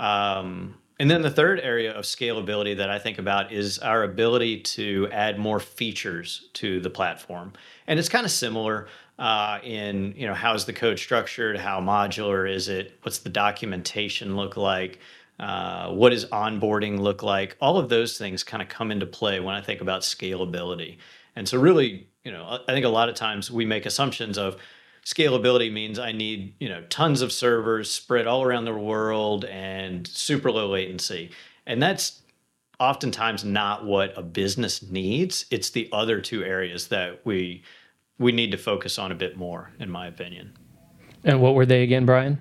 um, 0.00 0.74
and 1.00 1.10
then 1.10 1.22
the 1.22 1.30
third 1.30 1.60
area 1.60 1.92
of 1.92 2.04
scalability 2.04 2.76
that 2.76 2.88
I 2.88 2.98
think 2.98 3.18
about 3.18 3.52
is 3.52 3.78
our 3.80 4.04
ability 4.04 4.60
to 4.60 5.08
add 5.10 5.38
more 5.38 5.58
features 5.58 6.48
to 6.54 6.80
the 6.80 6.90
platform. 6.90 7.52
And 7.86 7.98
it's 7.98 8.08
kind 8.08 8.24
of 8.24 8.30
similar 8.30 8.86
uh, 9.18 9.58
in, 9.62 10.14
you 10.16 10.26
know, 10.26 10.34
how's 10.34 10.64
the 10.64 10.72
code 10.72 10.98
structured? 10.98 11.58
How 11.58 11.80
modular 11.80 12.50
is 12.50 12.68
it? 12.68 12.98
What's 13.02 13.18
the 13.18 13.28
documentation 13.28 14.36
look 14.36 14.56
like? 14.56 15.00
Uh, 15.40 15.90
what 15.90 16.10
does 16.10 16.26
onboarding 16.26 17.00
look 17.00 17.22
like? 17.22 17.56
All 17.60 17.76
of 17.76 17.88
those 17.88 18.16
things 18.16 18.44
kind 18.44 18.62
of 18.62 18.68
come 18.68 18.92
into 18.92 19.06
play 19.06 19.40
when 19.40 19.54
I 19.54 19.60
think 19.60 19.80
about 19.80 20.02
scalability. 20.02 20.98
And 21.34 21.48
so, 21.48 21.58
really, 21.58 22.06
you 22.22 22.30
know, 22.30 22.60
I 22.68 22.72
think 22.72 22.84
a 22.84 22.88
lot 22.88 23.08
of 23.08 23.16
times 23.16 23.50
we 23.50 23.66
make 23.66 23.84
assumptions 23.84 24.38
of, 24.38 24.56
scalability 25.04 25.72
means 25.72 25.98
I 25.98 26.12
need, 26.12 26.54
you 26.58 26.68
know, 26.68 26.82
tons 26.88 27.22
of 27.22 27.32
servers 27.32 27.90
spread 27.90 28.26
all 28.26 28.42
around 28.42 28.64
the 28.64 28.74
world 28.74 29.44
and 29.44 30.06
super 30.06 30.50
low 30.50 30.68
latency. 30.68 31.30
And 31.66 31.82
that's 31.82 32.22
oftentimes 32.80 33.44
not 33.44 33.84
what 33.84 34.16
a 34.16 34.22
business 34.22 34.82
needs. 34.82 35.46
It's 35.50 35.70
the 35.70 35.88
other 35.92 36.20
two 36.20 36.44
areas 36.44 36.88
that 36.88 37.24
we 37.24 37.62
we 38.18 38.30
need 38.30 38.52
to 38.52 38.58
focus 38.58 38.98
on 38.98 39.10
a 39.10 39.14
bit 39.14 39.36
more, 39.36 39.72
in 39.80 39.90
my 39.90 40.06
opinion. 40.06 40.52
And 41.24 41.40
what 41.40 41.54
were 41.54 41.66
they 41.66 41.82
again, 41.82 42.06
Brian? 42.06 42.38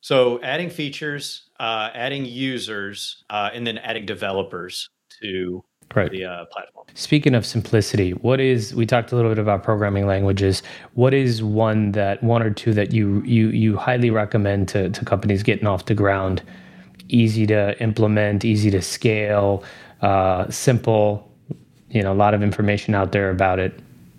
So 0.00 0.40
adding 0.40 0.70
features, 0.70 1.48
uh, 1.58 1.90
adding 1.92 2.24
users, 2.24 3.24
uh, 3.28 3.50
and 3.52 3.66
then 3.66 3.78
adding 3.78 4.06
developers 4.06 4.88
to 5.20 5.64
right. 5.94 6.10
the 6.10 6.24
uh, 6.24 6.44
platform. 6.46 6.86
Speaking 6.94 7.34
of 7.34 7.44
simplicity, 7.44 8.12
what 8.12 8.40
is 8.40 8.74
we 8.74 8.86
talked 8.86 9.12
a 9.12 9.16
little 9.16 9.30
bit 9.30 9.38
about 9.38 9.62
programming 9.62 10.06
languages. 10.06 10.62
What 10.94 11.14
is 11.14 11.42
one 11.42 11.92
that 11.92 12.22
one 12.22 12.42
or 12.42 12.50
two 12.50 12.72
that 12.74 12.92
you 12.92 13.22
you 13.22 13.48
you 13.48 13.76
highly 13.76 14.10
recommend 14.10 14.68
to 14.68 14.90
to 14.90 15.04
companies 15.04 15.42
getting 15.42 15.66
off 15.66 15.86
the 15.86 15.94
ground? 15.94 16.42
Easy 17.08 17.46
to 17.46 17.80
implement, 17.80 18.44
easy 18.44 18.70
to 18.70 18.82
scale, 18.82 19.62
uh, 20.02 20.50
simple. 20.50 21.30
You 21.90 22.02
know, 22.02 22.12
a 22.12 22.14
lot 22.14 22.34
of 22.34 22.42
information 22.42 22.94
out 22.94 23.12
there 23.12 23.30
about 23.30 23.58
it. 23.58 23.78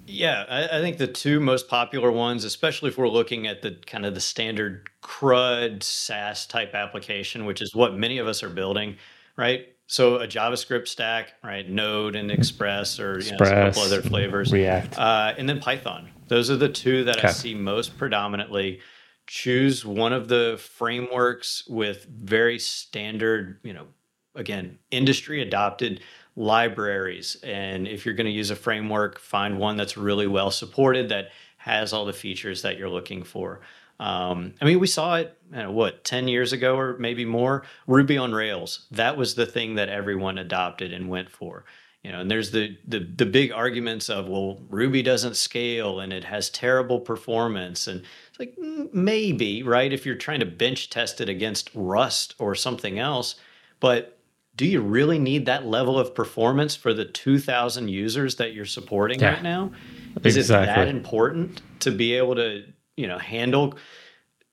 Yeah, 0.10 0.46
I, 0.48 0.78
I, 0.78 0.82
think 0.82 0.98
the 0.98 1.08
two 1.08 1.42
most 1.42 1.68
popular 1.68 2.12
ones, 2.12 2.46
especially 2.46 2.90
if 2.90 2.98
we're 2.98 3.10
looking 3.10 3.46
at 3.46 3.62
the 3.62 3.78
kind 3.86 4.06
of 4.06 4.16
the 4.16 4.22
standard 4.22 4.90
CRUD 5.02 5.84
SaaS 5.84 6.46
type 6.46 6.74
application, 6.74 7.46
which 7.46 7.62
is 7.62 7.76
what 7.76 7.94
many 7.94 8.18
of 8.18 8.26
us 8.26 8.42
are 8.42 8.50
building, 8.50 8.96
right? 9.36 9.68
So 9.88 10.18
a 10.18 10.28
JavaScript 10.28 10.88
stack, 10.88 11.34
right? 11.44 11.68
Node 11.68 12.16
and 12.16 12.30
Express, 12.30 13.00
or 13.00 13.20
you 13.20 13.32
know, 13.32 13.38
a 13.38 13.50
couple 13.50 13.82
other 13.82 14.02
flavors. 14.02 14.52
React, 14.52 15.00
uh, 15.00 15.34
and 15.38 15.48
then 15.48 15.60
Python. 15.60 16.10
Those 16.28 16.52
are 16.52 16.58
the 16.58 16.70
two 16.70 17.06
that 17.06 17.20
okay. 17.20 17.30
I 17.30 17.32
see 17.32 17.56
most 17.56 17.98
predominantly. 17.98 18.82
Choose 19.26 19.86
one 19.86 20.14
of 20.14 20.28
the 20.28 20.58
frameworks 20.58 21.66
with 21.68 22.06
very 22.06 22.60
standard, 22.60 23.60
you 23.64 23.74
know, 23.74 23.88
again, 24.36 24.80
industry 24.92 25.42
adopted 25.42 26.02
libraries. 26.38 27.36
And 27.44 27.88
if 27.88 28.06
you're 28.06 28.16
going 28.16 28.28
to 28.28 28.32
use 28.32 28.52
a 28.52 28.56
framework, 28.56 29.20
find 29.20 29.58
one 29.58 29.76
that's 29.76 29.98
really 29.98 30.28
well 30.28 30.52
supported 30.52 31.10
that 31.10 31.32
has 31.58 31.92
all 31.92 32.06
the 32.06 32.14
features 32.14 32.62
that 32.62 32.78
you're 32.78 32.90
looking 32.90 33.24
for. 33.24 33.60
Um, 34.00 34.54
I 34.62 34.66
mean, 34.66 34.80
we 34.80 34.88
saw 34.88 35.16
it, 35.16 35.38
you 35.52 35.58
know, 35.58 35.72
what, 35.72 36.04
10 36.04 36.28
years 36.28 36.54
ago 36.54 36.78
or 36.78 36.98
maybe 36.98 37.26
more? 37.26 37.64
Ruby 37.88 38.18
on 38.18 38.32
Rails. 38.32 38.86
That 38.92 39.18
was 39.18 39.36
the 39.36 39.46
thing 39.46 39.76
that 39.76 39.90
everyone 39.90 40.38
adopted 40.38 40.94
and 40.94 41.10
went 41.10 41.30
for. 41.30 41.66
You 42.04 42.12
know, 42.14 42.22
and 42.22 42.32
there's 42.32 42.52
the, 42.52 42.78
the 42.88 43.00
the 43.00 43.26
big 43.26 43.52
arguments 43.52 44.10
of 44.10 44.30
well, 44.30 44.62
Ruby 44.70 45.02
doesn't 45.02 45.36
scale 45.36 46.00
and 46.00 46.14
it 46.14 46.24
has 46.24 46.50
terrible 46.50 47.02
performance, 47.02 47.86
and 47.86 48.02
it's 48.30 48.40
like 48.40 48.56
mm, 48.56 48.94
maybe 48.94 49.62
right 49.62 49.92
if 49.92 50.06
you're 50.06 50.16
trying 50.16 50.40
to 50.40 50.46
bench 50.46 50.90
test 50.90 51.20
it 51.20 51.28
against 51.28 51.70
Rust 51.74 52.36
or 52.40 52.56
something 52.56 52.98
else, 52.98 53.36
but 53.82 54.20
do 54.56 54.66
you 54.66 54.80
really 54.80 55.20
need 55.20 55.48
that 55.48 55.66
level 55.66 56.00
of 56.00 56.16
performance 56.16 56.76
for 56.76 56.94
the 56.94 57.06
2,000 57.06 57.90
users 57.90 58.38
that 58.38 58.54
you're 58.54 58.66
supporting 58.66 59.20
yeah, 59.20 59.34
right 59.34 59.44
now? 59.44 59.72
Is 60.24 60.36
exactly. 60.36 60.72
it 60.72 60.76
that 60.76 60.88
important 60.88 61.62
to 61.82 61.92
be 61.92 62.14
able 62.14 62.36
to 62.36 62.64
you 62.98 63.08
know 63.08 63.18
handle 63.18 63.78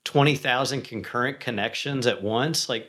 20,000 0.05 0.83
concurrent 0.83 1.39
connections 1.39 2.07
at 2.07 2.23
once 2.23 2.69
like 2.69 2.87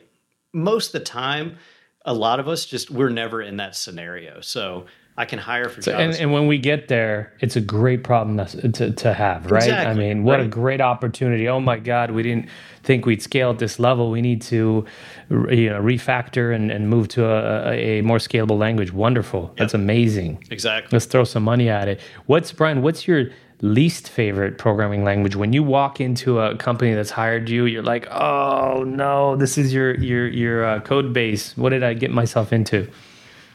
most 0.52 0.88
of 0.88 0.92
the 0.92 1.00
time 1.00 1.56
a 2.04 2.14
lot 2.14 2.38
of 2.38 2.46
us 2.46 2.64
just 2.64 2.90
we're 2.90 3.08
never 3.08 3.42
in 3.42 3.56
that 3.56 3.74
scenario 3.74 4.40
so 4.40 4.86
I 5.18 5.24
can 5.24 5.38
hire 5.38 5.70
for 5.70 5.80
so, 5.80 5.96
and, 5.96 6.14
and, 6.14 6.30
when 6.30 6.46
we 6.46 6.58
get 6.58 6.88
there, 6.88 7.32
it's 7.40 7.56
a 7.56 7.60
great 7.60 8.04
problem 8.04 8.36
to, 8.36 8.70
to, 8.70 8.92
to 8.92 9.14
have, 9.14 9.50
right? 9.50 9.62
Exactly, 9.62 9.90
I 9.90 9.94
mean, 9.94 10.24
what 10.24 10.40
right. 10.40 10.46
a 10.46 10.48
great 10.48 10.82
opportunity. 10.82 11.48
Oh 11.48 11.58
my 11.58 11.78
God, 11.78 12.10
we 12.10 12.22
didn't 12.22 12.50
think 12.82 13.06
we'd 13.06 13.22
scale 13.22 13.50
at 13.50 13.58
this 13.58 13.78
level. 13.78 14.10
We 14.10 14.20
need 14.20 14.42
to, 14.42 14.84
you 15.30 15.70
know, 15.70 15.80
refactor 15.80 16.54
and, 16.54 16.70
and 16.70 16.90
move 16.90 17.08
to 17.08 17.24
a, 17.24 17.98
a 17.98 18.02
more 18.02 18.18
scalable 18.18 18.58
language. 18.58 18.92
Wonderful. 18.92 19.44
Yep. 19.44 19.56
That's 19.56 19.74
amazing. 19.74 20.44
Exactly. 20.50 20.90
Let's 20.92 21.06
throw 21.06 21.24
some 21.24 21.44
money 21.44 21.70
at 21.70 21.88
it. 21.88 21.98
What's, 22.26 22.52
Brian, 22.52 22.82
what's 22.82 23.08
your 23.08 23.30
least 23.60 24.08
favorite 24.08 24.58
programming 24.58 25.04
language. 25.04 25.36
When 25.36 25.52
you 25.52 25.62
walk 25.62 26.00
into 26.00 26.40
a 26.40 26.56
company 26.56 26.94
that's 26.94 27.10
hired 27.10 27.48
you 27.48 27.66
you're 27.66 27.82
like 27.82 28.06
oh 28.10 28.84
no 28.86 29.36
this 29.36 29.56
is 29.58 29.72
your 29.72 29.94
your 29.96 30.28
your 30.28 30.64
uh, 30.64 30.80
code 30.80 31.12
base. 31.12 31.56
What 31.56 31.70
did 31.70 31.82
i 31.82 31.94
get 31.94 32.10
myself 32.10 32.52
into? 32.52 32.88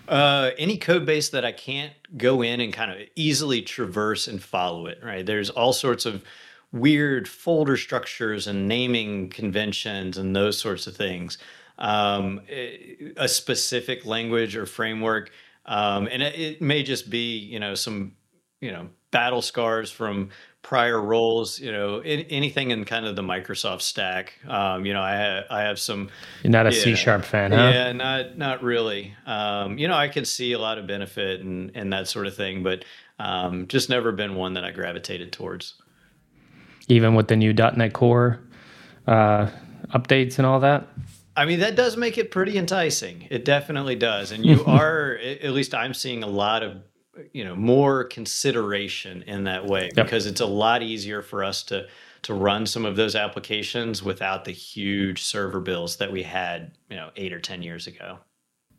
Uh, 0.08 0.52
any 0.58 0.78
code 0.78 1.06
base 1.06 1.30
that 1.30 1.46
i 1.46 1.52
can't 1.52 1.94
go 2.18 2.42
in 2.42 2.60
and 2.60 2.74
kind 2.74 2.92
of 2.92 2.98
easily 3.16 3.62
traverse 3.62 4.28
and 4.28 4.42
follow 4.42 4.88
it 4.88 5.00
right? 5.04 5.26
There's 5.26 5.50
all 5.50 5.74
sorts 5.74 6.06
of 6.06 6.24
weird 6.72 7.28
folder 7.28 7.76
structures 7.78 8.48
and 8.48 8.68
naming 8.68 9.30
conventions 9.30 10.18
and 10.18 10.36
those 10.36 10.58
sorts 10.58 10.88
of 10.88 10.96
things. 10.96 11.38
Um, 11.78 12.42
a 13.18 13.28
specific 13.28 14.06
language 14.06 14.56
or 14.56 14.66
framework 14.66 15.32
um, 15.66 16.08
and 16.12 16.22
it, 16.22 16.36
it 16.36 16.62
may 16.62 16.84
just 16.84 17.10
be 17.10 17.38
you 17.38 17.60
know 17.60 17.76
some 17.76 18.14
you 18.60 18.72
know 18.72 18.90
battle 19.12 19.42
scars 19.42 19.92
from 19.92 20.30
prior 20.62 21.02
roles 21.02 21.60
you 21.60 21.72
know 21.72 22.00
in, 22.00 22.22
anything 22.22 22.72
in 22.72 22.86
kind 22.86 23.06
of 23.06 23.16
the 23.16 23.22
microsoft 23.22 23.82
stack. 23.82 24.34
Um, 24.48 24.86
you 24.86 24.94
know 24.94 25.02
i 25.02 25.16
ha- 25.16 25.44
i 25.50 25.62
have 25.62 25.80
some 25.80 26.10
you're 26.44 26.52
not 26.52 26.68
a 26.68 26.74
yeah, 26.74 26.84
C 26.84 26.96
sharp 26.96 27.26
fan 27.26 27.52
huh? 27.52 27.72
Yeah 27.74 27.92
not 27.92 28.38
not 28.38 28.64
really. 28.64 29.14
Um, 29.26 29.78
you 29.78 29.88
know 29.88 29.96
i 29.96 30.08
can 30.08 30.26
see 30.26 30.54
a 30.54 30.60
lot 30.60 30.78
of 30.78 30.88
benefit 30.88 31.42
and 31.42 31.72
and 31.76 31.92
that 31.94 32.08
sort 32.08 32.28
of 32.28 32.36
thing 32.36 32.64
but 32.64 32.86
um, 33.20 33.68
just 33.68 33.90
never 33.90 34.12
been 34.12 34.36
one 34.36 34.56
that 34.56 34.64
i 34.64 34.72
gravitated 34.72 35.32
towards. 35.32 35.76
Even 36.88 37.14
with 37.14 37.28
the 37.28 37.36
new. 37.36 37.54
Net 37.54 37.94
core 37.94 38.40
uh, 39.08 39.48
updates 39.94 40.38
and 40.38 40.46
all 40.46 40.60
that? 40.62 40.88
I 41.36 41.46
mean, 41.46 41.60
that 41.60 41.76
does 41.76 41.96
make 41.96 42.18
it 42.18 42.32
pretty 42.32 42.58
enticing. 42.58 43.28
It 43.30 43.46
definitely 43.46 43.96
does. 43.96 44.32
And 44.32 44.46
you 44.46 44.66
are, 44.66 45.18
at 45.22 45.52
least 45.52 45.74
I'm 45.74 45.94
seeing 45.94 46.24
a 46.24 46.28
lot 46.28 46.64
of 46.64 46.78
you 47.34 47.44
know 47.44 47.56
more 47.56 48.04
consideration 48.06 49.24
in 49.24 49.44
that 49.44 49.66
way 49.66 49.92
yep. 49.96 50.06
because 50.06 50.26
it's 50.26 50.42
a 50.42 50.46
lot 50.46 50.82
easier 50.82 51.22
for 51.22 51.44
us 51.44 51.64
to 51.64 51.88
to 52.22 52.34
run 52.34 52.66
some 52.66 52.86
of 52.86 52.96
those 52.96 53.16
applications 53.16 54.04
without 54.04 54.46
the 54.46 54.52
huge 54.52 55.22
server 55.22 55.60
bills 55.60 55.98
that 55.98 56.12
we 56.12 56.24
had 56.24 56.72
you 56.90 56.96
know 56.96 57.10
eight 57.16 57.34
or 57.34 57.40
ten 57.40 57.62
years 57.62 57.86
ago 57.88 58.18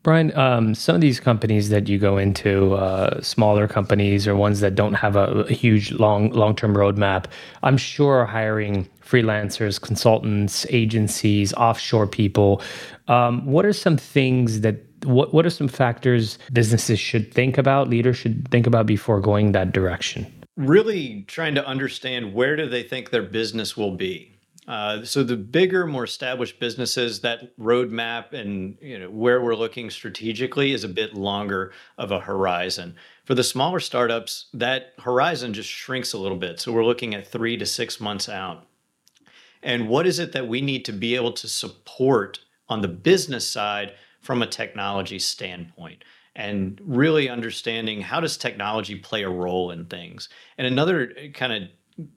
brian 0.01 0.35
um, 0.35 0.73
some 0.73 0.95
of 0.95 1.01
these 1.01 1.19
companies 1.19 1.69
that 1.69 1.87
you 1.87 1.99
go 1.99 2.17
into 2.17 2.73
uh, 2.73 3.21
smaller 3.21 3.67
companies 3.67 4.27
or 4.27 4.35
ones 4.35 4.61
that 4.61 4.73
don't 4.73 4.95
have 4.95 5.15
a, 5.15 5.25
a 5.25 5.53
huge 5.53 5.91
long 5.91 6.29
long-term 6.31 6.75
roadmap 6.75 7.25
i'm 7.61 7.77
sure 7.77 8.21
are 8.21 8.25
hiring 8.25 8.89
freelancers 9.05 9.79
consultants 9.79 10.65
agencies 10.69 11.53
offshore 11.53 12.07
people 12.07 12.61
um, 13.07 13.45
what 13.45 13.63
are 13.63 13.73
some 13.73 13.97
things 13.97 14.61
that 14.61 14.92
what 15.05 15.33
what 15.33 15.45
are 15.45 15.49
some 15.49 15.67
factors 15.67 16.37
businesses 16.51 16.99
should 16.99 17.33
think 17.33 17.57
about, 17.57 17.89
leaders 17.89 18.17
should 18.17 18.49
think 18.49 18.67
about 18.67 18.85
before 18.85 19.19
going 19.19 19.51
that 19.53 19.71
direction? 19.71 20.31
Really 20.55 21.23
trying 21.27 21.55
to 21.55 21.65
understand 21.65 22.33
where 22.33 22.55
do 22.55 22.69
they 22.69 22.83
think 22.83 23.09
their 23.09 23.23
business 23.23 23.75
will 23.75 23.95
be. 23.95 24.29
Uh, 24.65 25.03
so 25.03 25.23
the 25.23 25.35
bigger, 25.35 25.85
more 25.85 26.05
established 26.05 26.57
businesses, 26.59 27.19
that 27.19 27.57
roadmap 27.57 28.31
and 28.31 28.77
you 28.81 28.97
know 28.97 29.09
where 29.09 29.41
we're 29.41 29.55
looking 29.55 29.89
strategically 29.89 30.71
is 30.71 30.83
a 30.83 30.89
bit 30.89 31.13
longer 31.15 31.73
of 31.97 32.11
a 32.11 32.19
horizon. 32.19 32.95
For 33.25 33.35
the 33.35 33.43
smaller 33.43 33.79
startups, 33.79 34.47
that 34.53 34.93
horizon 34.99 35.53
just 35.53 35.69
shrinks 35.69 36.13
a 36.13 36.17
little 36.17 36.37
bit. 36.37 36.59
So 36.59 36.71
we're 36.71 36.85
looking 36.85 37.13
at 37.13 37.27
three 37.27 37.57
to 37.57 37.65
six 37.65 37.99
months 37.99 38.29
out. 38.29 38.65
And 39.61 39.87
what 39.87 40.05
is 40.05 40.19
it 40.19 40.33
that 40.33 40.47
we 40.47 40.61
need 40.61 40.85
to 40.85 40.91
be 40.91 41.15
able 41.15 41.31
to 41.33 41.47
support 41.47 42.39
on 42.69 42.81
the 42.81 42.87
business 42.87 43.47
side 43.47 43.93
from 44.23 44.41
a 44.41 44.47
technology 44.47 45.19
standpoint 45.19 46.03
and 46.35 46.81
really 46.83 47.29
understanding 47.29 48.01
how 48.01 48.19
does 48.19 48.37
technology 48.37 48.95
play 48.95 49.21
a 49.23 49.29
role 49.29 49.69
in 49.69 49.85
things. 49.85 50.29
And 50.57 50.65
another 50.65 51.13
uh, 51.15 51.31
kind 51.33 51.53
of 51.53 52.07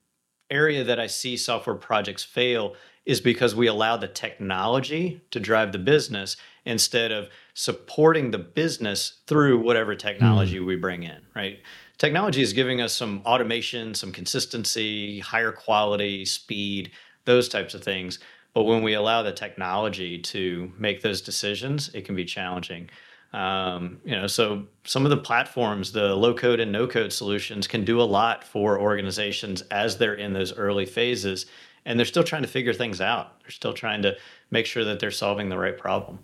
area 0.51 0.85
that 0.85 0.99
I 0.99 1.09
see 1.09 1.37
software 1.37 1.77
projects 1.77 2.23
fail 2.25 2.75
is 3.05 3.21
because 3.21 3.55
we 3.55 3.67
allow 3.67 3.97
the 3.97 4.09
technology 4.09 5.21
to 5.33 5.41
drive 5.41 5.73
the 5.73 5.79
business 5.79 6.37
instead 6.65 7.13
of 7.13 7.29
supporting 7.55 8.31
the 8.31 8.39
business 8.39 9.21
through 9.27 9.61
whatever 9.61 9.95
technology 9.95 10.59
mm. 10.59 10.67
we 10.67 10.77
bring 10.77 11.03
in, 11.03 11.21
right? 11.35 11.59
Technology 11.99 12.43
is 12.43 12.53
giving 12.53 12.81
us 12.81 12.93
some 12.93 13.23
automation, 13.25 13.95
some 13.95 14.13
consistency, 14.13 15.21
higher 15.21 15.53
quality, 15.53 16.25
speed, 16.25 16.91
those 17.25 17.49
types 17.49 17.75
of 17.75 17.83
things. 17.83 18.19
But 18.57 18.63
when 18.63 18.83
we 18.83 18.95
allow 18.95 19.23
the 19.23 19.33
technology 19.33 20.19
to 20.19 20.73
make 20.79 21.03
those 21.03 21.21
decisions, 21.21 21.91
it 21.93 22.07
can 22.07 22.17
be 22.17 22.25
challenging. 22.25 22.89
Um, 23.35 24.01
you 24.03 24.13
know, 24.13 24.27
so 24.27 24.65
some 24.83 25.05
of 25.05 25.11
the 25.11 25.19
platforms, 25.19 25.93
the 25.93 26.17
low 26.17 26.33
code 26.33 26.59
and 26.59 26.73
no 26.73 26.87
code 26.87 27.13
solutions 27.13 27.69
can 27.69 27.85
do 27.85 28.01
a 28.01 28.09
lot 28.19 28.45
for 28.45 28.81
organizations 28.81 29.61
as 29.71 29.99
they're 29.99 30.15
in 30.15 30.33
those 30.33 30.55
early 30.55 30.87
phases 30.87 31.45
and 31.85 31.99
they're 31.99 32.07
still 32.07 32.25
trying 32.25 32.41
to 32.41 32.49
figure 32.49 32.73
things 32.73 33.03
out. 33.03 33.39
They're 33.43 33.51
still 33.51 33.75
trying 33.75 34.01
to 34.01 34.17
make 34.51 34.65
sure 34.65 34.85
that 34.85 35.01
they're 35.01 35.11
solving 35.11 35.51
the 35.51 35.59
right 35.59 35.77
problem. 35.77 36.21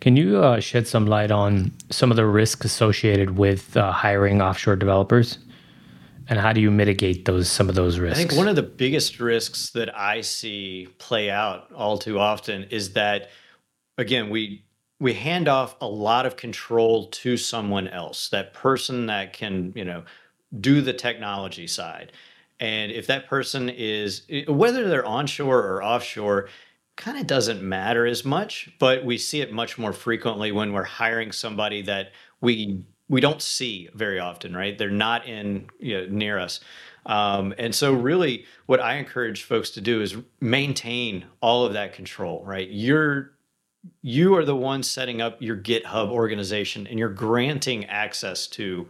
Can 0.00 0.16
you 0.16 0.38
uh, 0.38 0.58
shed 0.58 0.88
some 0.88 1.06
light 1.06 1.30
on 1.30 1.70
some 1.90 2.10
of 2.10 2.16
the 2.16 2.26
risks 2.26 2.64
associated 2.64 3.38
with 3.38 3.76
uh, 3.76 3.92
hiring 3.92 4.42
offshore 4.42 4.74
developers? 4.74 5.38
And 6.30 6.38
how 6.38 6.52
do 6.52 6.60
you 6.60 6.70
mitigate 6.70 7.24
those 7.24 7.50
some 7.50 7.68
of 7.68 7.74
those 7.74 7.98
risks? 7.98 8.18
I 8.18 8.22
think 8.22 8.38
one 8.38 8.46
of 8.46 8.54
the 8.54 8.62
biggest 8.62 9.18
risks 9.18 9.70
that 9.70 9.94
I 9.98 10.20
see 10.20 10.88
play 10.98 11.28
out 11.28 11.70
all 11.72 11.98
too 11.98 12.20
often 12.20 12.62
is 12.70 12.92
that 12.92 13.30
again, 13.98 14.30
we 14.30 14.64
we 15.00 15.12
hand 15.12 15.48
off 15.48 15.76
a 15.80 15.88
lot 15.88 16.26
of 16.26 16.36
control 16.36 17.08
to 17.08 17.36
someone 17.36 17.88
else, 17.88 18.28
that 18.28 18.54
person 18.54 19.06
that 19.06 19.32
can, 19.32 19.72
you 19.74 19.84
know, 19.84 20.04
do 20.60 20.80
the 20.80 20.92
technology 20.92 21.66
side. 21.66 22.12
And 22.60 22.92
if 22.92 23.06
that 23.08 23.26
person 23.26 23.68
is 23.68 24.22
whether 24.46 24.88
they're 24.88 25.06
onshore 25.06 25.58
or 25.58 25.82
offshore, 25.82 26.48
kind 26.96 27.18
of 27.18 27.26
doesn't 27.26 27.62
matter 27.62 28.06
as 28.06 28.24
much, 28.24 28.70
but 28.78 29.04
we 29.04 29.16
see 29.16 29.40
it 29.40 29.52
much 29.52 29.78
more 29.78 29.92
frequently 29.92 30.52
when 30.52 30.72
we're 30.72 30.84
hiring 30.84 31.32
somebody 31.32 31.82
that 31.82 32.12
we 32.42 32.84
we 33.10 33.20
don't 33.20 33.42
see 33.42 33.88
very 33.92 34.20
often, 34.20 34.56
right? 34.56 34.78
They're 34.78 34.88
not 34.88 35.26
in 35.26 35.68
you 35.80 35.98
know, 35.98 36.06
near 36.08 36.38
us. 36.38 36.60
Um, 37.04 37.52
and 37.58 37.74
so, 37.74 37.92
really, 37.92 38.46
what 38.66 38.80
I 38.80 38.94
encourage 38.94 39.42
folks 39.42 39.70
to 39.70 39.80
do 39.80 40.00
is 40.00 40.16
maintain 40.40 41.26
all 41.42 41.66
of 41.66 41.72
that 41.72 41.92
control, 41.92 42.42
right? 42.44 42.68
You're 42.70 43.32
you 44.02 44.36
are 44.36 44.44
the 44.44 44.56
one 44.56 44.82
setting 44.82 45.20
up 45.20 45.40
your 45.40 45.56
GitHub 45.56 46.10
organization, 46.10 46.86
and 46.86 46.98
you're 46.98 47.08
granting 47.08 47.86
access 47.86 48.46
to 48.48 48.88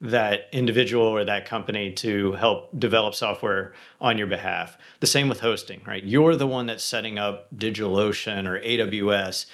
that 0.00 0.48
individual 0.52 1.04
or 1.04 1.24
that 1.24 1.44
company 1.44 1.92
to 1.92 2.32
help 2.32 2.70
develop 2.78 3.14
software 3.14 3.74
on 4.00 4.16
your 4.16 4.28
behalf. 4.28 4.78
The 5.00 5.08
same 5.08 5.28
with 5.28 5.40
hosting, 5.40 5.82
right? 5.84 6.04
You're 6.04 6.36
the 6.36 6.46
one 6.46 6.66
that's 6.66 6.84
setting 6.84 7.18
up 7.18 7.52
DigitalOcean 7.54 8.46
or 8.46 8.60
AWS 8.60 9.46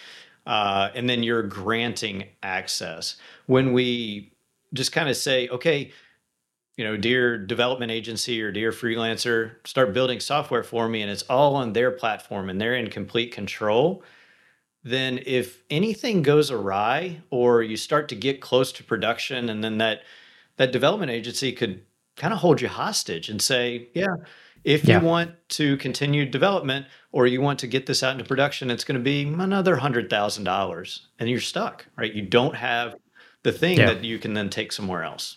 uh, 0.47 0.91
and 0.95 1.09
then 1.09 1.23
you're 1.23 1.43
granting 1.43 2.25
access. 2.43 3.17
When 3.47 3.73
we 3.73 4.33
just 4.73 4.93
kind 4.93 5.09
of 5.09 5.17
say, 5.17 5.49
okay, 5.49 5.93
you 6.77 6.85
know, 6.85 6.97
dear 6.97 7.39
development 7.39 7.93
agency 7.93 8.43
or 8.43 8.51
dear 8.51 8.73
freelancer, 8.73 9.53
start 9.65 9.95
building 9.95 10.19
software 10.21 10.65
for 10.65 10.89
me, 10.89 11.03
and 11.03 11.11
it's 11.11 11.23
all 11.25 11.55
on 11.55 11.73
their 11.73 11.91
platform 11.91 12.51
and 12.51 12.61
they're 12.61 12.75
in 12.75 12.91
complete 12.91 13.33
control. 13.33 14.03
Then, 14.83 15.21
if 15.25 15.63
anything 15.71 16.23
goes 16.23 16.51
awry 16.51 17.23
or 17.31 17.63
you 17.63 17.77
start 17.77 18.09
to 18.09 18.17
get 18.17 18.41
close 18.41 18.73
to 18.73 18.85
production, 18.85 19.49
and 19.49 19.63
then 19.63 19.79
that 19.79 20.03
that 20.57 20.73
development 20.73 21.11
agency 21.11 21.53
could 21.53 21.83
kind 22.17 22.35
of 22.35 22.41
hold 22.41 22.61
you 22.61 22.69
hostage 22.69 23.29
and 23.29 23.41
say, 23.41 23.89
yeah, 23.95 24.15
if 24.65 24.85
yeah. 24.85 24.99
you 24.99 25.07
want 25.07 25.33
to 25.51 25.77
continue 25.77 26.25
development 26.25 26.87
or 27.13 27.27
you 27.27 27.41
want 27.41 27.59
to 27.61 27.67
get 27.67 27.87
this 27.87 28.03
out 28.03 28.13
into 28.13 28.25
production, 28.25 28.71
it's 28.71 28.85
going 28.85 28.99
to 28.99 29.03
be 29.03 29.23
another 29.23 29.77
hundred 29.77 30.11
thousand 30.11 30.45
dollars, 30.45 31.09
and 31.19 31.29
you're 31.29 31.41
stuck, 31.41 31.87
right? 31.97 32.13
You 32.13 32.23
don't 32.23 32.57
have 32.57 32.97
the 33.43 33.53
thing 33.53 33.79
yeah. 33.79 33.87
that 33.87 34.03
you 34.03 34.19
can 34.19 34.35
then 34.35 34.51
take 34.51 34.73
somewhere 34.73 35.05
else. 35.05 35.37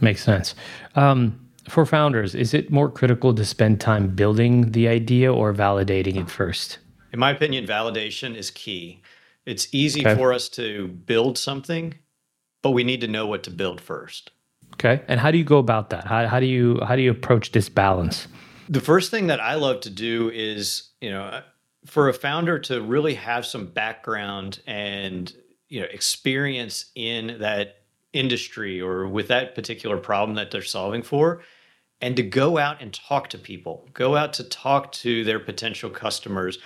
Makes 0.00 0.22
sense. 0.22 0.54
Um, 0.94 1.40
for 1.68 1.86
founders, 1.86 2.34
is 2.34 2.54
it 2.54 2.70
more 2.70 2.90
critical 2.90 3.34
to 3.34 3.44
spend 3.44 3.80
time 3.80 4.08
building 4.14 4.72
the 4.72 4.88
idea 4.88 5.32
or 5.32 5.52
validating 5.52 6.16
it 6.16 6.30
first? 6.30 6.78
In 7.12 7.18
my 7.18 7.30
opinion, 7.30 7.66
validation 7.66 8.36
is 8.36 8.50
key. 8.50 9.00
It's 9.46 9.68
easy 9.72 10.06
okay. 10.06 10.14
for 10.14 10.32
us 10.32 10.48
to 10.50 10.88
build 10.88 11.38
something, 11.38 11.94
but 12.62 12.70
we 12.70 12.84
need 12.84 13.00
to 13.00 13.08
know 13.08 13.26
what 13.26 13.42
to 13.44 13.50
build 13.50 13.80
first. 13.80 14.32
Okay. 14.74 15.02
And 15.08 15.18
how 15.18 15.30
do 15.30 15.38
you 15.38 15.44
go 15.44 15.58
about 15.58 15.90
that? 15.90 16.04
How, 16.04 16.26
how 16.26 16.40
do 16.40 16.46
you 16.46 16.80
how 16.86 16.94
do 16.94 17.02
you 17.02 17.10
approach 17.10 17.52
this 17.52 17.68
balance? 17.68 18.28
The 18.68 18.80
first 18.80 19.10
thing 19.10 19.28
that 19.28 19.40
I 19.40 19.54
love 19.54 19.80
to 19.82 19.90
do 19.90 20.30
is, 20.30 20.90
you 21.00 21.10
know, 21.10 21.42
for 21.84 22.08
a 22.08 22.14
founder 22.14 22.58
to 22.58 22.80
really 22.82 23.14
have 23.14 23.46
some 23.46 23.66
background 23.66 24.60
and, 24.66 25.32
you 25.68 25.80
know, 25.80 25.86
experience 25.86 26.86
in 26.94 27.38
that 27.40 27.82
industry 28.12 28.80
or 28.80 29.06
with 29.06 29.28
that 29.28 29.54
particular 29.54 29.96
problem 29.96 30.34
that 30.36 30.50
they're 30.50 30.62
solving 30.62 31.02
for 31.02 31.42
and 32.00 32.16
to 32.16 32.22
go 32.22 32.58
out 32.58 32.82
and 32.82 32.92
talk 32.92 33.28
to 33.30 33.38
people, 33.38 33.88
go 33.94 34.16
out 34.16 34.32
to 34.34 34.44
talk 34.44 34.92
to 34.92 35.24
their 35.24 35.40
potential 35.40 35.90
customers, 35.90 36.58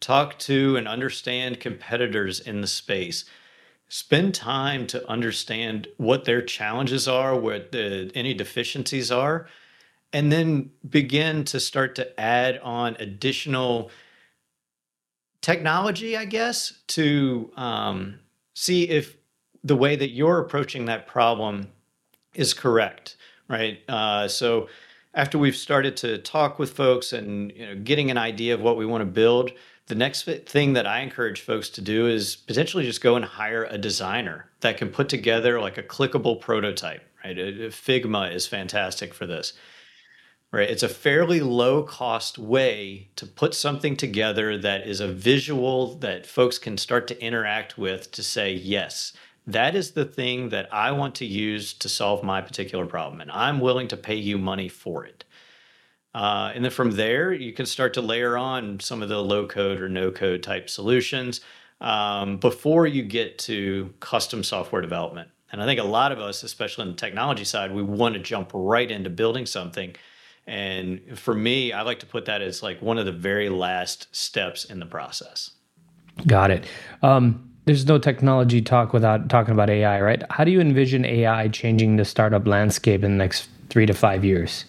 talk 0.00 0.38
to 0.38 0.76
and 0.76 0.86
understand 0.88 1.60
competitors 1.60 2.40
in 2.40 2.60
the 2.60 2.66
space. 2.66 3.24
Spend 3.88 4.34
time 4.34 4.86
to 4.86 5.08
understand 5.08 5.88
what 5.96 6.24
their 6.24 6.42
challenges 6.42 7.08
are, 7.08 7.34
what 7.38 7.72
the, 7.72 8.10
any 8.14 8.34
deficiencies 8.34 9.10
are, 9.10 9.48
and 10.12 10.32
then 10.32 10.70
begin 10.88 11.44
to 11.44 11.60
start 11.60 11.94
to 11.96 12.20
add 12.20 12.58
on 12.58 12.96
additional 12.98 13.90
technology, 15.40 16.16
I 16.16 16.24
guess, 16.24 16.72
to 16.88 17.50
um, 17.56 18.18
see 18.54 18.88
if 18.88 19.16
the 19.62 19.76
way 19.76 19.96
that 19.96 20.10
you're 20.10 20.38
approaching 20.38 20.86
that 20.86 21.06
problem 21.06 21.68
is 22.34 22.54
correct, 22.54 23.16
right? 23.48 23.80
Uh, 23.88 24.28
so 24.28 24.68
after 25.14 25.38
we've 25.38 25.56
started 25.56 25.96
to 25.98 26.18
talk 26.18 26.58
with 26.58 26.72
folks 26.72 27.12
and 27.12 27.52
you 27.52 27.66
know, 27.66 27.74
getting 27.76 28.10
an 28.10 28.18
idea 28.18 28.54
of 28.54 28.60
what 28.60 28.76
we 28.76 28.86
want 28.86 29.02
to 29.02 29.06
build, 29.06 29.50
the 29.86 29.94
next 29.94 30.24
thing 30.24 30.74
that 30.74 30.86
I 30.86 31.00
encourage 31.00 31.40
folks 31.40 31.70
to 31.70 31.80
do 31.80 32.06
is 32.06 32.36
potentially 32.36 32.84
just 32.84 33.00
go 33.00 33.16
and 33.16 33.24
hire 33.24 33.64
a 33.64 33.78
designer 33.78 34.50
that 34.60 34.76
can 34.76 34.90
put 34.90 35.08
together 35.08 35.60
like 35.60 35.78
a 35.78 35.82
clickable 35.82 36.40
prototype, 36.40 37.02
right? 37.24 37.36
Figma 37.36 38.32
is 38.32 38.46
fantastic 38.46 39.14
for 39.14 39.26
this 39.26 39.54
right? 40.52 40.70
It's 40.70 40.82
a 40.82 40.88
fairly 40.88 41.40
low 41.40 41.82
cost 41.82 42.38
way 42.38 43.08
to 43.16 43.26
put 43.26 43.54
something 43.54 43.96
together 43.96 44.56
that 44.58 44.86
is 44.86 45.00
a 45.00 45.08
visual 45.08 45.94
that 45.96 46.26
folks 46.26 46.58
can 46.58 46.78
start 46.78 47.06
to 47.08 47.22
interact 47.22 47.76
with 47.76 48.10
to 48.12 48.22
say, 48.22 48.52
yes, 48.52 49.12
that 49.46 49.74
is 49.74 49.92
the 49.92 50.04
thing 50.04 50.50
that 50.50 50.72
I 50.72 50.92
want 50.92 51.14
to 51.16 51.26
use 51.26 51.72
to 51.74 51.88
solve 51.88 52.22
my 52.22 52.40
particular 52.40 52.86
problem, 52.86 53.20
and 53.20 53.30
I'm 53.30 53.60
willing 53.60 53.88
to 53.88 53.96
pay 53.96 54.16
you 54.16 54.38
money 54.38 54.68
for 54.68 55.04
it. 55.04 55.24
Uh, 56.14 56.52
and 56.54 56.64
then 56.64 56.70
from 56.70 56.92
there, 56.92 57.32
you 57.32 57.52
can 57.52 57.66
start 57.66 57.94
to 57.94 58.00
layer 58.00 58.36
on 58.36 58.80
some 58.80 59.02
of 59.02 59.08
the 59.08 59.22
low 59.22 59.46
code 59.46 59.80
or 59.80 59.88
no 59.88 60.10
code 60.10 60.42
type 60.42 60.68
solutions 60.68 61.42
um, 61.80 62.38
before 62.38 62.86
you 62.86 63.02
get 63.02 63.38
to 63.38 63.92
custom 64.00 64.42
software 64.42 64.82
development. 64.82 65.30
And 65.52 65.62
I 65.62 65.66
think 65.66 65.80
a 65.80 65.84
lot 65.84 66.12
of 66.12 66.18
us, 66.18 66.42
especially 66.42 66.82
on 66.82 66.90
the 66.90 66.96
technology 66.96 67.44
side, 67.44 67.72
we 67.72 67.82
want 67.82 68.14
to 68.14 68.20
jump 68.20 68.50
right 68.52 68.90
into 68.90 69.10
building 69.10 69.46
something 69.46 69.94
and 70.48 71.18
for 71.18 71.34
me, 71.34 71.72
I 71.72 71.82
like 71.82 72.00
to 72.00 72.06
put 72.06 72.24
that 72.24 72.40
as 72.40 72.62
like 72.62 72.80
one 72.80 72.96
of 72.96 73.04
the 73.04 73.12
very 73.12 73.50
last 73.50 74.08
steps 74.16 74.64
in 74.64 74.80
the 74.80 74.86
process. 74.86 75.50
Got 76.26 76.50
it. 76.50 76.64
Um, 77.02 77.50
there's 77.66 77.86
no 77.86 77.98
technology 77.98 78.62
talk 78.62 78.94
without 78.94 79.28
talking 79.28 79.52
about 79.52 79.68
AI, 79.68 80.00
right? 80.00 80.22
How 80.30 80.44
do 80.44 80.50
you 80.50 80.58
envision 80.58 81.04
AI 81.04 81.48
changing 81.48 81.96
the 81.96 82.04
startup 82.06 82.46
landscape 82.46 83.04
in 83.04 83.12
the 83.12 83.18
next 83.18 83.50
three 83.68 83.84
to 83.84 83.92
five 83.92 84.24
years? 84.24 84.64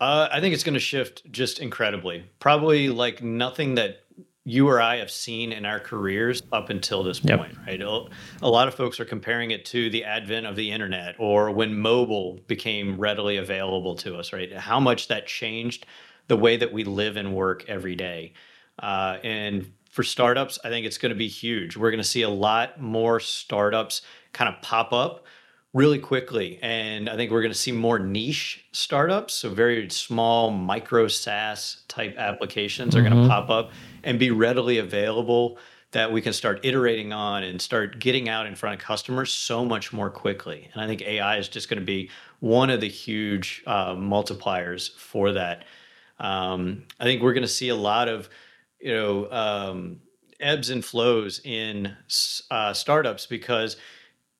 Uh, 0.00 0.28
I 0.30 0.40
think 0.40 0.54
it's 0.54 0.62
going 0.62 0.74
to 0.74 0.80
shift 0.80 1.30
just 1.32 1.58
incredibly. 1.58 2.24
Probably 2.38 2.90
like 2.90 3.24
nothing 3.24 3.74
that 3.74 4.03
you 4.44 4.68
or 4.68 4.80
I 4.80 4.96
have 4.96 5.10
seen 5.10 5.52
in 5.52 5.64
our 5.64 5.80
careers 5.80 6.42
up 6.52 6.68
until 6.68 7.02
this 7.02 7.22
yep. 7.24 7.38
point, 7.38 7.56
right? 7.66 7.80
A 7.80 8.48
lot 8.48 8.68
of 8.68 8.74
folks 8.74 9.00
are 9.00 9.04
comparing 9.06 9.52
it 9.52 9.64
to 9.66 9.88
the 9.88 10.04
advent 10.04 10.46
of 10.46 10.54
the 10.54 10.70
internet 10.70 11.14
or 11.18 11.50
when 11.50 11.78
mobile 11.78 12.40
became 12.46 12.98
readily 12.98 13.38
available 13.38 13.94
to 13.96 14.16
us, 14.16 14.32
right? 14.32 14.52
How 14.54 14.78
much 14.78 15.08
that 15.08 15.26
changed 15.26 15.86
the 16.28 16.36
way 16.36 16.56
that 16.56 16.72
we 16.72 16.84
live 16.84 17.16
and 17.16 17.34
work 17.34 17.64
every 17.68 17.94
day. 17.94 18.32
Uh, 18.78 19.18
and 19.22 19.72
for 19.90 20.02
startups, 20.02 20.58
I 20.64 20.68
think 20.68 20.86
it's 20.86 20.98
going 20.98 21.10
to 21.10 21.16
be 21.16 21.28
huge. 21.28 21.76
We're 21.76 21.90
going 21.90 22.02
to 22.02 22.08
see 22.08 22.22
a 22.22 22.30
lot 22.30 22.80
more 22.80 23.20
startups 23.20 24.02
kind 24.32 24.52
of 24.52 24.60
pop 24.62 24.92
up 24.92 25.24
really 25.74 25.98
quickly. 25.98 26.58
And 26.62 27.10
I 27.10 27.16
think 27.16 27.30
we're 27.30 27.42
going 27.42 27.52
to 27.52 27.58
see 27.58 27.72
more 27.72 27.98
niche 27.98 28.64
startups. 28.72 29.34
So, 29.34 29.50
very 29.50 29.90
small 29.90 30.50
micro 30.50 31.08
SaaS 31.08 31.82
type 31.88 32.14
applications 32.16 32.94
mm-hmm. 32.94 33.06
are 33.06 33.10
going 33.10 33.22
to 33.22 33.28
pop 33.28 33.50
up 33.50 33.72
and 34.02 34.18
be 34.18 34.30
readily 34.30 34.78
available 34.78 35.58
that 35.90 36.10
we 36.10 36.20
can 36.20 36.32
start 36.32 36.60
iterating 36.64 37.12
on 37.12 37.44
and 37.44 37.62
start 37.62 38.00
getting 38.00 38.28
out 38.28 38.46
in 38.46 38.54
front 38.56 38.74
of 38.74 38.84
customers 38.84 39.32
so 39.32 39.64
much 39.64 39.92
more 39.92 40.10
quickly. 40.10 40.68
And 40.72 40.82
I 40.82 40.88
think 40.88 41.02
AI 41.02 41.38
is 41.38 41.48
just 41.48 41.68
going 41.68 41.78
to 41.78 41.86
be 41.86 42.10
one 42.40 42.68
of 42.70 42.80
the 42.80 42.88
huge 42.88 43.62
uh, 43.66 43.94
multipliers 43.94 44.92
for 44.96 45.32
that. 45.32 45.64
Um, 46.18 46.84
I 46.98 47.04
think 47.04 47.22
we're 47.22 47.32
going 47.32 47.42
to 47.42 47.48
see 47.48 47.68
a 47.68 47.76
lot 47.76 48.08
of, 48.08 48.28
you 48.80 48.92
know, 48.92 49.30
um, 49.30 50.00
ebbs 50.40 50.68
and 50.70 50.84
flows 50.84 51.40
in 51.44 51.96
uh, 52.50 52.72
startups 52.72 53.26
because 53.26 53.76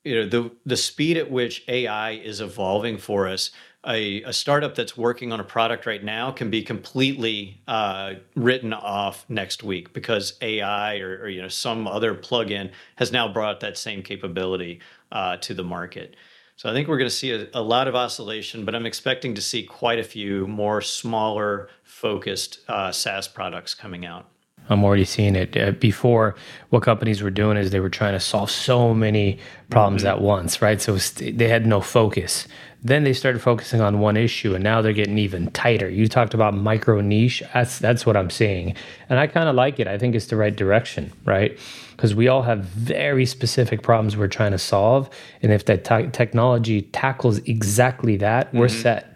you 0.05 0.15
know 0.15 0.25
the 0.27 0.51
the 0.65 0.77
speed 0.77 1.17
at 1.17 1.29
which 1.29 1.63
AI 1.67 2.11
is 2.11 2.39
evolving 2.39 2.97
for 2.97 3.27
us. 3.27 3.51
A, 3.87 4.23
a 4.23 4.33
startup 4.33 4.73
that's 4.73 4.97
working 4.97 5.31
on 5.31 5.39
a 5.39 5.43
product 5.43 5.85
right 5.85 6.03
now 6.03 6.31
can 6.31 6.49
be 6.49 6.63
completely 6.63 7.61
uh, 7.67 8.13
written 8.35 8.73
off 8.73 9.25
next 9.29 9.61
week 9.61 9.93
because 9.93 10.33
AI 10.41 10.97
or, 10.97 11.21
or, 11.23 11.29
you 11.29 11.41
know 11.41 11.47
some 11.47 11.87
other 11.87 12.15
plugin 12.15 12.71
has 12.95 13.11
now 13.11 13.31
brought 13.31 13.59
that 13.59 13.77
same 13.77 14.01
capability 14.01 14.79
uh, 15.11 15.37
to 15.37 15.53
the 15.53 15.63
market. 15.63 16.15
So 16.55 16.69
I 16.69 16.73
think 16.73 16.87
we're 16.87 16.97
going 16.97 17.09
to 17.09 17.15
see 17.15 17.31
a, 17.31 17.47
a, 17.53 17.61
lot 17.61 17.87
of 17.87 17.95
oscillation, 17.95 18.63
but 18.63 18.73
I'm 18.75 18.85
expecting 18.85 19.35
to 19.35 19.41
see 19.41 19.63
quite 19.63 19.99
a 19.99 20.03
few 20.03 20.47
more 20.47 20.79
smaller, 20.81 21.67
focused 21.83 22.59
uh, 22.69 22.93
SaaS 22.93 23.27
products 23.27 23.73
coming 23.73 24.05
out. 24.05 24.29
I'm 24.69 24.83
already 24.83 25.05
seeing 25.05 25.35
it. 25.35 25.55
Uh, 25.55 25.71
before, 25.71 26.35
what 26.69 26.83
companies 26.83 27.21
were 27.21 27.31
doing 27.31 27.57
is 27.57 27.71
they 27.71 27.79
were 27.79 27.89
trying 27.89 28.13
to 28.13 28.19
solve 28.19 28.49
so 28.49 28.93
many 28.93 29.39
problems 29.69 30.03
mm-hmm. 30.03 30.17
at 30.17 30.21
once, 30.21 30.61
right? 30.61 30.81
So 30.81 30.97
they 30.97 31.47
had 31.47 31.65
no 31.65 31.81
focus. 31.81 32.47
Then 32.83 33.03
they 33.03 33.13
started 33.13 33.41
focusing 33.41 33.81
on 33.81 33.99
one 33.99 34.15
issue, 34.15 34.53
and 34.53 34.63
now 34.63 34.81
they're 34.81 34.93
getting 34.93 35.17
even 35.17 35.49
tighter. 35.51 35.89
You 35.89 36.07
talked 36.07 36.35
about 36.35 36.53
micro 36.53 37.01
niche. 37.01 37.41
That's 37.53 37.79
that's 37.79 38.05
what 38.05 38.15
I'm 38.15 38.29
seeing, 38.29 38.75
and 39.09 39.17
I 39.17 39.25
kind 39.25 39.49
of 39.49 39.55
like 39.55 39.79
it. 39.79 39.87
I 39.87 39.97
think 39.97 40.13
it's 40.13 40.27
the 40.27 40.35
right 40.35 40.55
direction, 40.55 41.11
right? 41.25 41.57
Because 41.95 42.13
we 42.13 42.27
all 42.27 42.43
have 42.43 42.59
very 42.59 43.25
specific 43.25 43.81
problems 43.81 44.15
we're 44.15 44.27
trying 44.27 44.51
to 44.51 44.59
solve, 44.59 45.09
and 45.41 45.51
if 45.51 45.65
that 45.65 45.83
t- 45.83 46.09
technology 46.11 46.83
tackles 46.83 47.39
exactly 47.39 48.17
that, 48.17 48.49
mm-hmm. 48.49 48.59
we're 48.59 48.67
set 48.67 49.14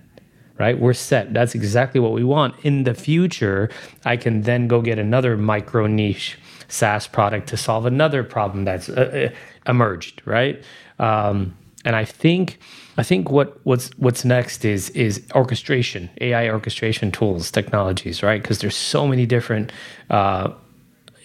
right? 0.60 0.80
We're 0.80 0.94
set. 0.94 1.34
That's 1.34 1.56
exactly 1.56 2.00
what 2.00 2.12
we 2.12 2.24
want. 2.24 2.54
In 2.64 2.84
the 2.84 2.94
future, 2.94 3.70
I 4.06 4.18
can 4.18 4.42
then 4.42 4.68
go 4.68 4.82
get 4.82 5.00
another 5.00 5.38
micro 5.38 5.88
niche 5.88 6.38
SaaS 6.68 7.08
product 7.08 7.48
to 7.50 7.58
solve 7.58 7.86
another 7.86 8.24
problem 8.24 8.66
that's 8.66 8.90
uh, 8.90 9.32
uh, 9.32 9.70
emerged, 9.70 10.22
right? 10.26 10.62
Um, 11.00 11.56
and 11.86 11.96
I 11.96 12.06
think 12.06 12.60
I 12.98 13.04
think 13.04 13.32
what 13.32 13.60
what's 13.64 13.90
what's 13.98 14.26
next 14.26 14.66
is 14.66 14.90
is 14.92 15.26
orchestration, 15.34 16.10
AI 16.20 16.50
orchestration 16.50 17.12
tools, 17.12 17.50
technologies, 17.52 18.22
right? 18.22 18.42
Because 18.42 18.60
there's 18.60 18.76
so 18.76 19.08
many 19.08 19.26
different 19.26 19.72
uh, 20.10 20.52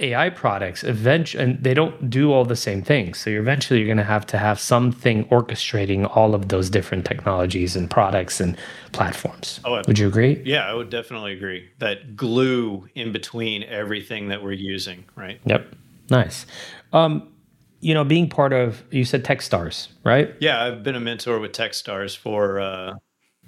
AI 0.00 0.30
products 0.30 0.85
eventually, 0.85 1.42
and 1.42 1.62
they 1.62 1.74
don't 1.74 2.11
do 2.11 2.33
all 2.33 2.44
the 2.44 2.57
same 2.57 2.83
things. 2.83 3.18
So 3.18 3.30
you're 3.30 3.40
eventually 3.40 3.80
you're 3.80 3.87
going 3.87 3.98
to 3.98 4.04
have 4.04 4.26
to 4.28 4.38
have 4.38 4.59
something 4.59 5.24
orchestrating 5.26 6.14
all 6.16 6.35
of 6.35 6.48
those 6.48 6.70
different 6.70 7.04
technologies 7.04 7.76
and 7.76 7.90
products 7.90 8.40
and 8.40 8.57
platforms. 8.92 9.61
Oh, 9.64 9.83
would 9.87 9.98
you 9.98 10.09
agree? 10.09 10.42
Yeah, 10.44 10.68
I 10.68 10.74
would 10.74 10.90
definitely 10.90 11.33
agree. 11.33 11.68
That 11.78 12.16
glue 12.16 12.88
in 12.94 13.12
between 13.12 13.62
everything 13.64 14.28
that 14.28 14.42
we're 14.42 14.52
using, 14.52 15.04
right? 15.16 15.40
Yep. 15.44 15.74
Nice. 16.11 16.46
Um, 16.92 17.28
you 17.80 17.92
know, 17.92 18.04
being 18.04 18.28
part 18.28 18.52
of 18.52 18.83
you 18.90 19.04
said 19.04 19.24
TechStars, 19.24 19.88
right? 20.04 20.35
Yeah, 20.40 20.62
I've 20.62 20.83
been 20.83 20.94
a 20.94 21.00
mentor 21.00 21.38
with 21.38 21.52
TechStars 21.52 22.16
for 22.16 22.61
uh, 22.61 22.94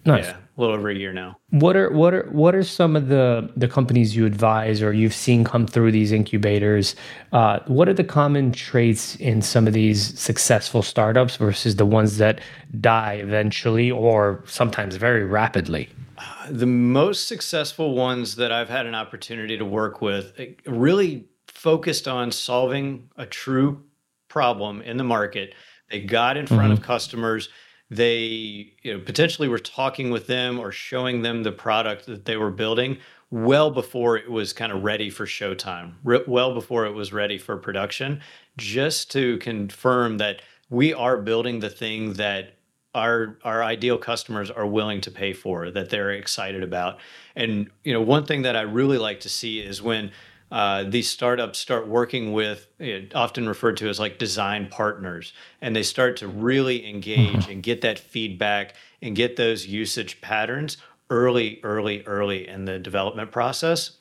Nice. 0.06 0.26
Yeah, 0.26 0.36
a 0.36 0.60
little 0.60 0.76
over 0.76 0.88
a 0.88 0.94
year 0.94 1.12
now. 1.12 1.36
What 1.50 1.76
are 1.76 1.90
what 1.90 2.14
are 2.14 2.28
what 2.30 2.54
are 2.54 2.62
some 2.62 2.94
of 2.94 3.08
the 3.08 3.50
the 3.56 3.66
companies 3.66 4.14
you 4.14 4.24
advise 4.24 4.80
or 4.80 4.92
you've 4.92 5.14
seen 5.14 5.42
come 5.42 5.66
through 5.66 5.90
these 5.92 6.12
incubators? 6.12 6.94
Uh, 7.32 7.58
what 7.66 7.88
are 7.88 7.94
the 7.94 8.04
common 8.04 8.52
traits 8.52 9.16
in 9.16 9.42
some 9.42 9.66
of 9.66 9.72
these 9.72 10.18
successful 10.18 10.82
startups 10.82 11.36
versus 11.36 11.76
the 11.76 11.86
ones 11.86 12.18
that 12.18 12.40
die 12.80 13.14
eventually 13.14 13.90
or 13.90 14.44
sometimes 14.46 14.94
very 14.94 15.24
rapidly? 15.24 15.88
Uh, 16.16 16.22
the 16.50 16.66
most 16.66 17.26
successful 17.26 17.94
ones 17.94 18.36
that 18.36 18.52
I've 18.52 18.70
had 18.70 18.86
an 18.86 18.94
opportunity 18.94 19.58
to 19.58 19.64
work 19.64 20.00
with 20.00 20.32
eh, 20.38 20.52
really 20.66 21.26
focused 21.48 22.06
on 22.06 22.30
solving 22.30 23.10
a 23.16 23.26
true 23.26 23.82
problem 24.28 24.82
in 24.82 24.96
the 24.96 25.04
market. 25.04 25.54
They 25.90 26.00
got 26.00 26.36
in 26.36 26.46
front 26.46 26.62
mm-hmm. 26.62 26.72
of 26.72 26.82
customers 26.82 27.48
they 27.90 28.72
you 28.82 28.92
know 28.92 29.00
potentially 29.00 29.48
were 29.48 29.58
talking 29.58 30.10
with 30.10 30.26
them 30.26 30.58
or 30.58 30.72
showing 30.72 31.22
them 31.22 31.42
the 31.42 31.52
product 31.52 32.06
that 32.06 32.24
they 32.24 32.36
were 32.36 32.50
building 32.50 32.98
well 33.30 33.70
before 33.70 34.16
it 34.16 34.30
was 34.30 34.52
kind 34.52 34.72
of 34.72 34.82
ready 34.82 35.10
for 35.10 35.26
showtime 35.26 35.92
well 36.26 36.52
before 36.54 36.86
it 36.86 36.92
was 36.92 37.12
ready 37.12 37.38
for 37.38 37.56
production 37.56 38.20
just 38.56 39.10
to 39.10 39.36
confirm 39.38 40.18
that 40.18 40.42
we 40.70 40.92
are 40.92 41.16
building 41.18 41.60
the 41.60 41.70
thing 41.70 42.14
that 42.14 42.56
our 42.96 43.36
our 43.44 43.62
ideal 43.62 43.98
customers 43.98 44.50
are 44.50 44.66
willing 44.66 45.00
to 45.02 45.10
pay 45.10 45.32
for 45.32 45.70
that 45.70 45.90
they're 45.90 46.12
excited 46.12 46.62
about. 46.62 46.98
And 47.36 47.70
you 47.84 47.92
know 47.92 48.00
one 48.00 48.24
thing 48.24 48.42
that 48.42 48.56
i 48.56 48.62
really 48.62 48.98
like 48.98 49.20
to 49.20 49.28
see 49.28 49.60
is 49.60 49.82
when 49.82 50.10
uh, 50.50 50.84
these 50.84 51.10
startups 51.10 51.58
start 51.58 51.88
working 51.88 52.32
with 52.32 52.68
often 53.14 53.48
referred 53.48 53.76
to 53.76 53.88
as 53.88 53.98
like 53.98 54.18
design 54.18 54.68
partners 54.68 55.32
and 55.60 55.74
they 55.74 55.82
start 55.82 56.16
to 56.16 56.28
really 56.28 56.88
engage 56.88 57.30
mm-hmm. 57.30 57.50
and 57.50 57.62
get 57.62 57.80
that 57.80 57.98
feedback 57.98 58.74
and 59.02 59.16
get 59.16 59.36
those 59.36 59.66
usage 59.66 60.20
patterns 60.20 60.76
early 61.10 61.60
early 61.62 62.02
early 62.06 62.46
in 62.46 62.64
the 62.64 62.78
development 62.78 63.32
process 63.32 63.98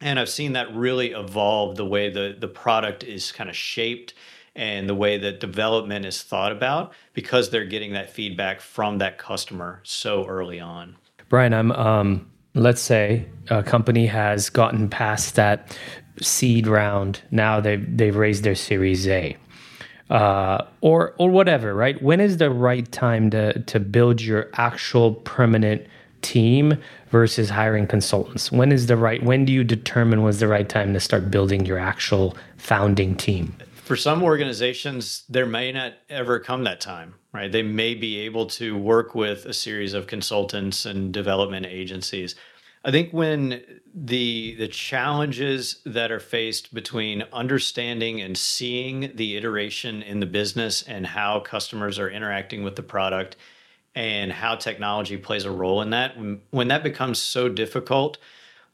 and 0.00 0.18
i've 0.18 0.28
seen 0.28 0.52
that 0.52 0.74
really 0.74 1.12
evolve 1.12 1.76
the 1.76 1.86
way 1.86 2.10
the 2.10 2.36
the 2.38 2.48
product 2.48 3.02
is 3.02 3.32
kind 3.32 3.48
of 3.48 3.56
shaped 3.56 4.12
and 4.56 4.88
the 4.88 4.94
way 4.94 5.16
that 5.16 5.40
development 5.40 6.04
is 6.04 6.22
thought 6.22 6.52
about 6.52 6.92
because 7.14 7.50
they're 7.50 7.64
getting 7.64 7.92
that 7.92 8.10
feedback 8.10 8.60
from 8.60 8.98
that 8.98 9.16
customer 9.16 9.80
so 9.82 10.26
early 10.26 10.60
on 10.60 10.96
brian 11.28 11.54
i'm 11.54 11.72
um 11.72 12.30
let's 12.54 12.80
say 12.80 13.26
a 13.48 13.62
company 13.62 14.06
has 14.06 14.50
gotten 14.50 14.88
past 14.88 15.34
that 15.36 15.76
seed 16.20 16.66
round. 16.66 17.22
Now 17.30 17.60
they've 17.60 17.96
they've 17.96 18.16
raised 18.16 18.44
their 18.44 18.54
Series 18.54 19.06
A. 19.08 19.36
Uh, 20.08 20.66
or 20.80 21.14
or 21.18 21.30
whatever, 21.30 21.72
right? 21.72 22.00
When 22.02 22.20
is 22.20 22.38
the 22.38 22.50
right 22.50 22.90
time 22.90 23.30
to 23.30 23.60
to 23.62 23.78
build 23.78 24.20
your 24.20 24.50
actual 24.54 25.14
permanent 25.14 25.86
team 26.22 26.76
versus 27.10 27.48
hiring 27.50 27.86
consultants? 27.86 28.50
When 28.50 28.72
is 28.72 28.86
the 28.86 28.96
right? 28.96 29.22
When 29.22 29.44
do 29.44 29.52
you 29.52 29.62
determine 29.62 30.22
was 30.22 30.40
the 30.40 30.48
right 30.48 30.68
time 30.68 30.94
to 30.94 31.00
start 31.00 31.30
building 31.30 31.64
your 31.64 31.78
actual 31.78 32.36
founding 32.56 33.14
team? 33.14 33.54
For 33.90 33.96
some 33.96 34.22
organizations, 34.22 35.24
there 35.28 35.46
may 35.46 35.72
not 35.72 35.94
ever 36.08 36.38
come 36.38 36.62
that 36.62 36.80
time, 36.80 37.16
right? 37.32 37.50
They 37.50 37.64
may 37.64 37.96
be 37.96 38.20
able 38.20 38.46
to 38.46 38.78
work 38.78 39.16
with 39.16 39.46
a 39.46 39.52
series 39.52 39.94
of 39.94 40.06
consultants 40.06 40.86
and 40.86 41.12
development 41.12 41.66
agencies. 41.66 42.36
I 42.84 42.92
think 42.92 43.12
when 43.12 43.64
the 43.92 44.54
the 44.54 44.68
challenges 44.68 45.82
that 45.84 46.12
are 46.12 46.20
faced 46.20 46.72
between 46.72 47.24
understanding 47.32 48.20
and 48.20 48.38
seeing 48.38 49.10
the 49.16 49.36
iteration 49.36 50.02
in 50.02 50.20
the 50.20 50.26
business 50.26 50.82
and 50.82 51.04
how 51.04 51.40
customers 51.40 51.98
are 51.98 52.08
interacting 52.08 52.62
with 52.62 52.76
the 52.76 52.84
product 52.84 53.38
and 53.96 54.30
how 54.30 54.54
technology 54.54 55.16
plays 55.16 55.44
a 55.44 55.50
role 55.50 55.82
in 55.82 55.90
that 55.90 56.16
when, 56.52 56.68
that 56.68 56.84
becomes 56.84 57.18
so 57.18 57.48
difficult 57.48 58.18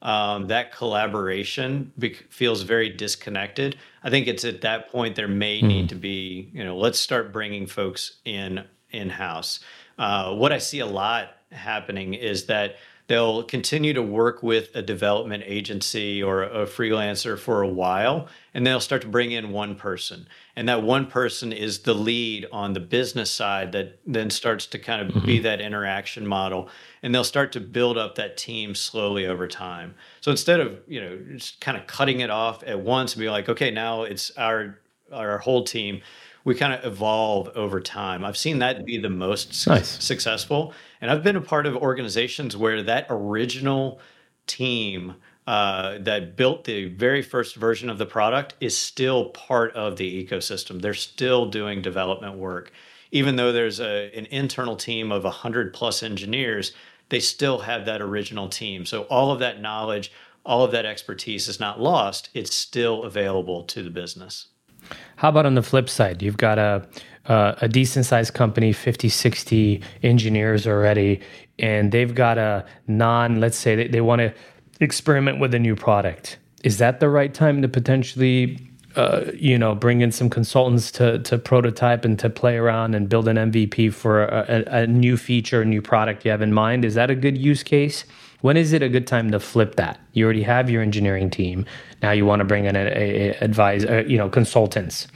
um, 0.03 0.47
that 0.49 0.73
collaboration 0.73 1.93
be- 1.99 2.15
feels 2.29 2.63
very 2.63 2.91
disconnected. 2.91 3.77
I 4.03 4.11
think 4.11 4.27
it's 4.27 4.45
at 4.45 4.61
that 4.61 4.91
point 4.91 5.17
there 5.17 5.29
may 5.29 5.61
mm. 5.61 5.67
need 5.67 5.89
to 5.89 5.95
be, 5.95 6.51
you 6.53 6.65
know, 6.65 6.77
let's 6.77 6.99
start 6.99 7.33
bringing 7.33 7.67
folks 7.67 8.19
in 8.25 8.65
in 8.91 9.11
house. 9.11 9.61
Uh, 9.99 10.35
what 10.35 10.53
I 10.53 10.59
see 10.59 10.81
a 10.81 10.87
lot 10.87 11.31
happening 11.51 12.15
is 12.15 12.47
that 12.47 12.77
they'll 13.09 13.43
continue 13.43 13.93
to 13.93 14.03
work 14.03 14.43
with 14.43 14.75
a 14.75 14.83
development 14.83 15.45
agency 15.47 16.23
or 16.23 16.43
a 16.43 16.67
freelancer 16.67 17.39
for 17.39 17.63
a 17.63 17.69
while 17.69 18.27
and 18.53 18.67
they'll 18.67 18.81
start 18.81 19.03
to 19.03 19.09
bring 19.09 19.33
in 19.33 19.51
one 19.51 19.75
person 19.75 20.27
and 20.57 20.69
that 20.69 20.83
one 20.83 21.07
person 21.07 21.53
is 21.53 21.81
the 21.81 21.95
lead 21.95 22.47
on 22.51 22.73
the 22.73 22.81
business 22.81 23.31
side 23.31 23.73
that 23.73 23.99
then 24.07 24.31
starts 24.31 24.67
to 24.67 24.79
kind 24.79 25.03
of 25.03 25.09
mm-hmm. 25.09 25.27
be 25.27 25.39
that 25.39 25.61
interaction 25.61 26.27
model 26.27 26.69
and 27.03 27.15
they'll 27.15 27.25
start 27.25 27.53
to 27.53 27.61
build 27.61 27.97
up 27.97 28.15
that 28.17 28.37
team 28.37 28.75
slowly 28.75 29.27
over 29.27 29.47
time 29.47 29.95
so 30.21 30.31
instead 30.31 30.61
of 30.61 30.79
you 30.87 31.01
know 31.01 31.19
just 31.33 31.61
kind 31.61 31.77
of 31.77 31.87
cutting 31.87 32.21
it 32.21 32.31
off 32.31 32.63
at 32.65 32.81
once 32.81 33.15
and 33.15 33.21
be 33.21 33.31
like 33.31 33.49
okay 33.49 33.71
now 33.71 34.03
it's 34.03 34.31
our 34.37 34.79
our 35.13 35.39
whole 35.39 35.63
team 35.63 36.01
we 36.47 36.55
kind 36.55 36.73
of 36.73 36.85
evolve 36.85 37.49
over 37.57 37.81
time. 37.81 38.25
I've 38.25 38.37
seen 38.37 38.61
that 38.61 38.87
be 38.87 38.99
the 38.99 39.11
most 39.11 39.67
nice. 39.67 39.89
su- 39.89 40.01
successful. 40.01 40.73
And 41.01 41.11
I've 41.11 41.25
been 41.25 41.35
a 41.35 41.41
part 41.41 41.67
of 41.67 41.75
organizations 41.75 42.57
where 42.57 42.85
that 42.85 43.09
original 43.11 43.99
team 44.47 45.17
uh, 45.49 45.99
that 45.99 46.37
built 46.37 46.63
the 46.63 46.87
very 46.87 47.21
first 47.21 47.57
version 47.57 47.91
of 47.91 47.99
the 47.99 48.07
product 48.07 48.55
is 48.61 48.79
still 48.79 49.31
part 49.31 49.75
of 49.75 49.97
the 49.97 50.25
ecosystem. 50.25 50.81
They're 50.81 50.95
still 50.95 51.47
doing 51.47 51.83
development 51.83 52.37
work. 52.37 52.71
Even 53.11 53.35
though 53.35 53.51
there's 53.51 53.81
a, 53.81 54.17
an 54.17 54.27
internal 54.27 54.77
team 54.77 55.11
of 55.11 55.25
100 55.25 55.75
plus 55.75 56.05
engineers, 56.05 56.73
they 57.09 57.19
still 57.19 57.59
have 57.59 57.87
that 57.87 58.01
original 58.01 58.49
team. 58.49 58.87
So 58.87 59.03
all 59.03 59.33
of 59.33 59.41
that 59.41 59.61
knowledge, 59.61 60.13
all 60.45 60.63
of 60.63 60.71
that 60.71 60.87
expertise 60.87 61.49
is 61.49 61.59
not 61.59 61.81
lost. 61.81 62.31
It's 62.35 62.55
still 62.55 63.03
available 63.03 63.65
to 63.65 63.83
the 63.83 63.91
business. 63.91 64.47
How 65.17 65.31
about 65.31 65.47
on 65.47 65.55
the 65.55 65.63
flip 65.63 65.89
side? 65.89 66.23
You've 66.23 66.37
got 66.37 66.59
a 66.59 66.87
uh, 67.27 67.57
a 67.61 67.69
decent 67.69 68.07
sized 68.07 68.35
company, 68.35 68.73
50, 68.73 69.09
60 69.09 69.83
engineers 70.05 70.67
already, 70.67 71.21
and 71.59 71.91
they've 71.91 72.15
got 72.15 72.39
a 72.39 72.65
non, 72.87 73.41
let's 73.41 73.57
say 73.57 73.75
they, 73.75 73.89
they 73.89 74.01
want 74.01 74.21
to 74.21 74.33
experiment 74.81 75.41
with 75.41 75.53
a 75.53 75.59
new 75.59 75.75
product. 75.75 76.39
Is 76.63 76.79
that 76.79 77.01
the 77.01 77.09
right 77.09 77.35
time 77.35 77.63
to 77.63 77.69
potentially 77.69 78.59
uh, 78.97 79.31
you 79.35 79.59
know, 79.59 79.75
bring 79.75 80.01
in 80.01 80.11
some 80.11 80.31
consultants 80.31 80.91
to 80.91 81.19
to 81.19 81.37
prototype 81.37 82.05
and 82.05 82.19
to 82.19 82.31
play 82.31 82.57
around 82.57 82.95
and 82.95 83.11
build 83.11 83.29
an 83.29 83.37
MVP 83.37 83.93
for 83.93 84.25
a, 84.25 84.65
a, 84.67 84.83
a 84.83 84.87
new 84.87 85.19
feature, 85.19 85.61
a 85.61 85.67
new 85.67 85.83
product 85.83 86.25
you 86.25 86.31
have 86.31 86.41
in 86.41 86.53
mind. 86.53 86.83
Is 86.83 86.95
that 86.95 87.11
a 87.11 87.15
good 87.15 87.37
use 87.37 87.63
case? 87.63 88.07
When 88.41 88.57
is 88.57 88.73
it 88.73 88.83
a 88.83 88.89
good 88.89 89.07
time 89.07 89.31
to 89.31 89.41
flip 89.41 89.77
that? 89.77 89.99
You 90.13 90.25
already 90.25 90.43
have 90.43 90.69
your 90.71 90.83
engineering 90.83 91.31
team. 91.31 91.67
Now 92.03 92.13
you 92.13 92.27
want 92.27 92.41
to 92.41 92.45
bring 92.45 92.65
in 92.65 92.77
a, 92.77 92.81
a, 92.81 93.31
a 93.31 93.39
advise, 93.41 93.85
uh, 93.85 94.05
you 94.07 94.19
know, 94.19 94.29
consultants. 94.29 95.09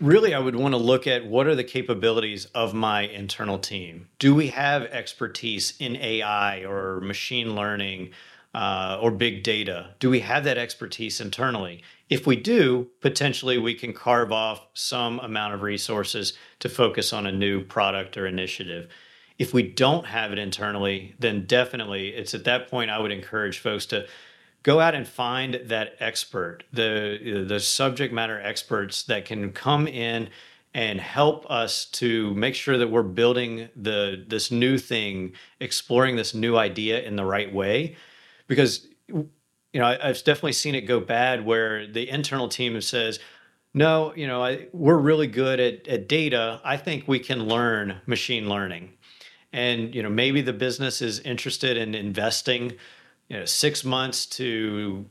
Really, 0.00 0.32
I 0.32 0.38
would 0.38 0.56
want 0.56 0.72
to 0.72 0.78
look 0.78 1.06
at 1.06 1.26
what 1.26 1.46
are 1.46 1.54
the 1.54 1.64
capabilities 1.64 2.46
of 2.46 2.72
my 2.72 3.02
internal 3.02 3.58
team. 3.58 4.08
Do 4.18 4.34
we 4.34 4.48
have 4.48 4.84
expertise 4.84 5.74
in 5.78 5.94
AI 5.96 6.64
or 6.64 7.00
machine 7.00 7.54
learning 7.54 8.12
uh, 8.54 8.98
or 9.00 9.10
big 9.10 9.42
data? 9.42 9.94
Do 9.98 10.08
we 10.08 10.20
have 10.20 10.44
that 10.44 10.56
expertise 10.56 11.20
internally? 11.20 11.82
If 12.08 12.26
we 12.26 12.36
do, 12.36 12.88
potentially 13.00 13.58
we 13.58 13.74
can 13.74 13.92
carve 13.92 14.32
off 14.32 14.66
some 14.72 15.18
amount 15.20 15.54
of 15.54 15.62
resources 15.62 16.32
to 16.60 16.70
focus 16.70 17.12
on 17.12 17.26
a 17.26 17.32
new 17.32 17.62
product 17.62 18.16
or 18.16 18.26
initiative 18.26 18.88
if 19.40 19.54
we 19.54 19.62
don't 19.62 20.04
have 20.04 20.32
it 20.32 20.38
internally, 20.38 21.14
then 21.18 21.46
definitely 21.46 22.08
it's 22.08 22.34
at 22.34 22.44
that 22.44 22.68
point 22.68 22.90
I 22.90 22.98
would 22.98 23.10
encourage 23.10 23.58
folks 23.58 23.86
to 23.86 24.06
go 24.62 24.80
out 24.80 24.94
and 24.94 25.08
find 25.08 25.62
that 25.64 25.94
expert, 25.98 26.64
the 26.74 27.46
the 27.48 27.58
subject 27.58 28.12
matter 28.12 28.38
experts 28.38 29.02
that 29.04 29.24
can 29.24 29.50
come 29.52 29.88
in 29.88 30.28
and 30.74 31.00
help 31.00 31.50
us 31.50 31.86
to 31.86 32.34
make 32.34 32.54
sure 32.54 32.76
that 32.76 32.88
we're 32.88 33.02
building 33.02 33.70
the 33.74 34.22
this 34.28 34.50
new 34.50 34.76
thing, 34.76 35.32
exploring 35.58 36.16
this 36.16 36.34
new 36.34 36.58
idea 36.58 37.00
in 37.00 37.16
the 37.16 37.24
right 37.24 37.50
way, 37.50 37.96
because 38.46 38.88
you 39.08 39.30
know 39.72 39.86
I, 39.86 40.08
have 40.08 40.22
definitely 40.22 40.52
seen 40.52 40.74
it 40.74 40.82
go 40.82 41.00
bad 41.00 41.46
where 41.46 41.86
the 41.86 42.10
internal 42.10 42.48
team 42.48 42.78
says. 42.82 43.18
No, 43.72 44.12
you 44.16 44.26
know, 44.26 44.42
I, 44.42 44.66
we're 44.72 44.98
really 44.98 45.28
good 45.28 45.60
at, 45.60 45.86
at 45.86 46.08
data. 46.08 46.60
I 46.64 46.76
think 46.76 47.06
we 47.06 47.20
can 47.20 47.44
learn 47.46 48.00
machine 48.04 48.48
learning 48.48 48.94
and 49.52 49.94
you 49.94 50.02
know 50.02 50.10
maybe 50.10 50.40
the 50.40 50.52
business 50.52 51.02
is 51.02 51.20
interested 51.20 51.76
in 51.76 51.94
investing 51.94 52.72
you 53.28 53.38
know 53.38 53.44
six 53.44 53.84
months 53.84 54.26
to 54.26 55.04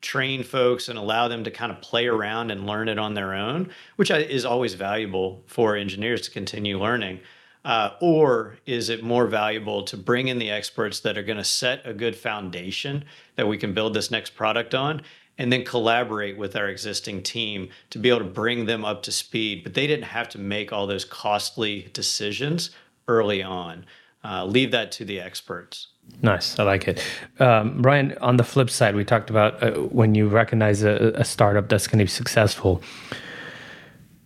train 0.00 0.42
folks 0.42 0.88
and 0.88 0.98
allow 0.98 1.28
them 1.28 1.44
to 1.44 1.50
kind 1.50 1.72
of 1.72 1.80
play 1.80 2.06
around 2.06 2.50
and 2.50 2.66
learn 2.66 2.88
it 2.88 2.98
on 2.98 3.14
their 3.14 3.32
own 3.32 3.70
which 3.96 4.10
is 4.10 4.44
always 4.44 4.74
valuable 4.74 5.42
for 5.46 5.76
engineers 5.76 6.20
to 6.20 6.30
continue 6.30 6.78
learning. 6.78 7.20
Uh, 7.64 7.92
or 8.02 8.58
is 8.66 8.90
it 8.90 9.02
more 9.02 9.26
valuable 9.26 9.82
to 9.82 9.96
bring 9.96 10.28
in 10.28 10.38
the 10.38 10.50
experts 10.50 11.00
that 11.00 11.16
are 11.16 11.22
going 11.22 11.38
to 11.38 11.44
set 11.44 11.80
a 11.86 11.94
good 11.94 12.14
foundation 12.14 13.02
that 13.36 13.48
we 13.48 13.56
can 13.56 13.72
build 13.72 13.94
this 13.94 14.10
next 14.10 14.36
product 14.36 14.74
on 14.74 15.00
and 15.38 15.50
then 15.50 15.64
collaborate 15.64 16.36
with 16.36 16.54
our 16.54 16.68
existing 16.68 17.22
team 17.22 17.70
to 17.88 17.98
be 17.98 18.10
able 18.10 18.18
to 18.18 18.24
bring 18.26 18.66
them 18.66 18.84
up 18.84 19.02
to 19.02 19.10
speed? 19.10 19.64
But 19.64 19.72
they 19.72 19.86
didn't 19.86 20.04
have 20.04 20.28
to 20.30 20.38
make 20.38 20.74
all 20.74 20.86
those 20.86 21.06
costly 21.06 21.88
decisions 21.94 22.68
early 23.08 23.42
on. 23.42 23.86
Uh, 24.24 24.44
leave 24.46 24.70
that 24.70 24.90
to 24.90 25.04
the 25.04 25.20
experts. 25.20 25.88
Nice, 26.22 26.58
I 26.58 26.62
like 26.64 26.88
it. 26.88 27.02
Um, 27.38 27.82
Brian, 27.82 28.16
on 28.18 28.36
the 28.36 28.44
flip 28.44 28.70
side, 28.70 28.94
we 28.94 29.04
talked 29.04 29.30
about 29.30 29.62
uh, 29.62 29.72
when 29.82 30.14
you 30.14 30.28
recognize 30.28 30.82
a, 30.82 31.12
a 31.14 31.24
startup 31.24 31.68
that's 31.68 31.86
going 31.86 31.98
to 31.98 32.04
be 32.04 32.10
successful. 32.10 32.82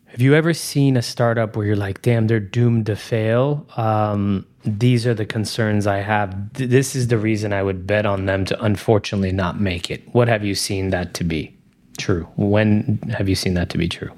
Have 0.07 0.21
you 0.21 0.35
ever 0.35 0.55
seen 0.55 0.97
a 0.97 1.03
startup 1.03 1.57
where 1.57 1.67
you're 1.67 1.77
like, 1.77 2.03
damn, 2.03 2.27
they're 2.27 2.41
doomed 2.41 2.87
to 2.87 2.97
fail? 2.97 3.67
Um, 3.77 4.47
these 4.65 5.07
are 5.07 5.15
the 5.15 5.27
concerns 5.27 5.87
I 5.87 5.99
have. 5.99 6.53
This 6.55 6.97
is 6.97 7.09
the 7.09 7.19
reason 7.19 7.53
I 7.53 7.63
would 7.63 7.87
bet 7.87 8.07
on 8.07 8.27
them 8.27 8.45
to 8.47 8.63
unfortunately 8.63 9.33
not 9.33 9.61
make 9.61 9.91
it. 9.91 10.03
What 10.13 10.29
have 10.29 10.45
you 10.45 10.55
seen 10.55 10.91
that 10.91 11.15
to 11.15 11.25
be 11.25 11.57
true? 11.99 12.27
When 12.37 12.99
have 13.17 13.29
you 13.29 13.35
seen 13.35 13.55
that 13.55 13.71
to 13.71 13.79
be 13.79 13.89
true? 13.89 14.11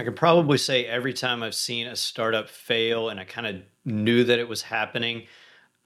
I 0.00 0.04
could 0.04 0.16
probably 0.16 0.56
say 0.56 0.86
every 0.86 1.12
time 1.12 1.42
I've 1.42 1.54
seen 1.54 1.86
a 1.86 1.94
startup 1.94 2.48
fail 2.48 3.10
and 3.10 3.20
I 3.20 3.24
kind 3.24 3.46
of 3.46 3.56
knew 3.84 4.24
that 4.24 4.38
it 4.38 4.48
was 4.48 4.62
happening 4.62 5.26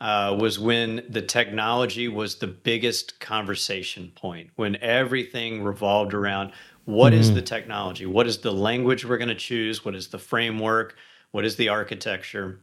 uh, 0.00 0.36
was 0.38 0.56
when 0.56 1.04
the 1.08 1.20
technology 1.20 2.06
was 2.06 2.36
the 2.36 2.46
biggest 2.46 3.18
conversation 3.18 4.12
point, 4.14 4.50
when 4.54 4.76
everything 4.76 5.64
revolved 5.64 6.14
around 6.14 6.52
what 6.84 7.12
mm-hmm. 7.12 7.22
is 7.22 7.34
the 7.34 7.42
technology? 7.42 8.06
What 8.06 8.28
is 8.28 8.38
the 8.38 8.52
language 8.52 9.04
we're 9.04 9.18
going 9.18 9.26
to 9.30 9.34
choose? 9.34 9.84
What 9.84 9.96
is 9.96 10.06
the 10.06 10.18
framework? 10.18 10.94
What 11.32 11.44
is 11.44 11.56
the 11.56 11.70
architecture? 11.70 12.60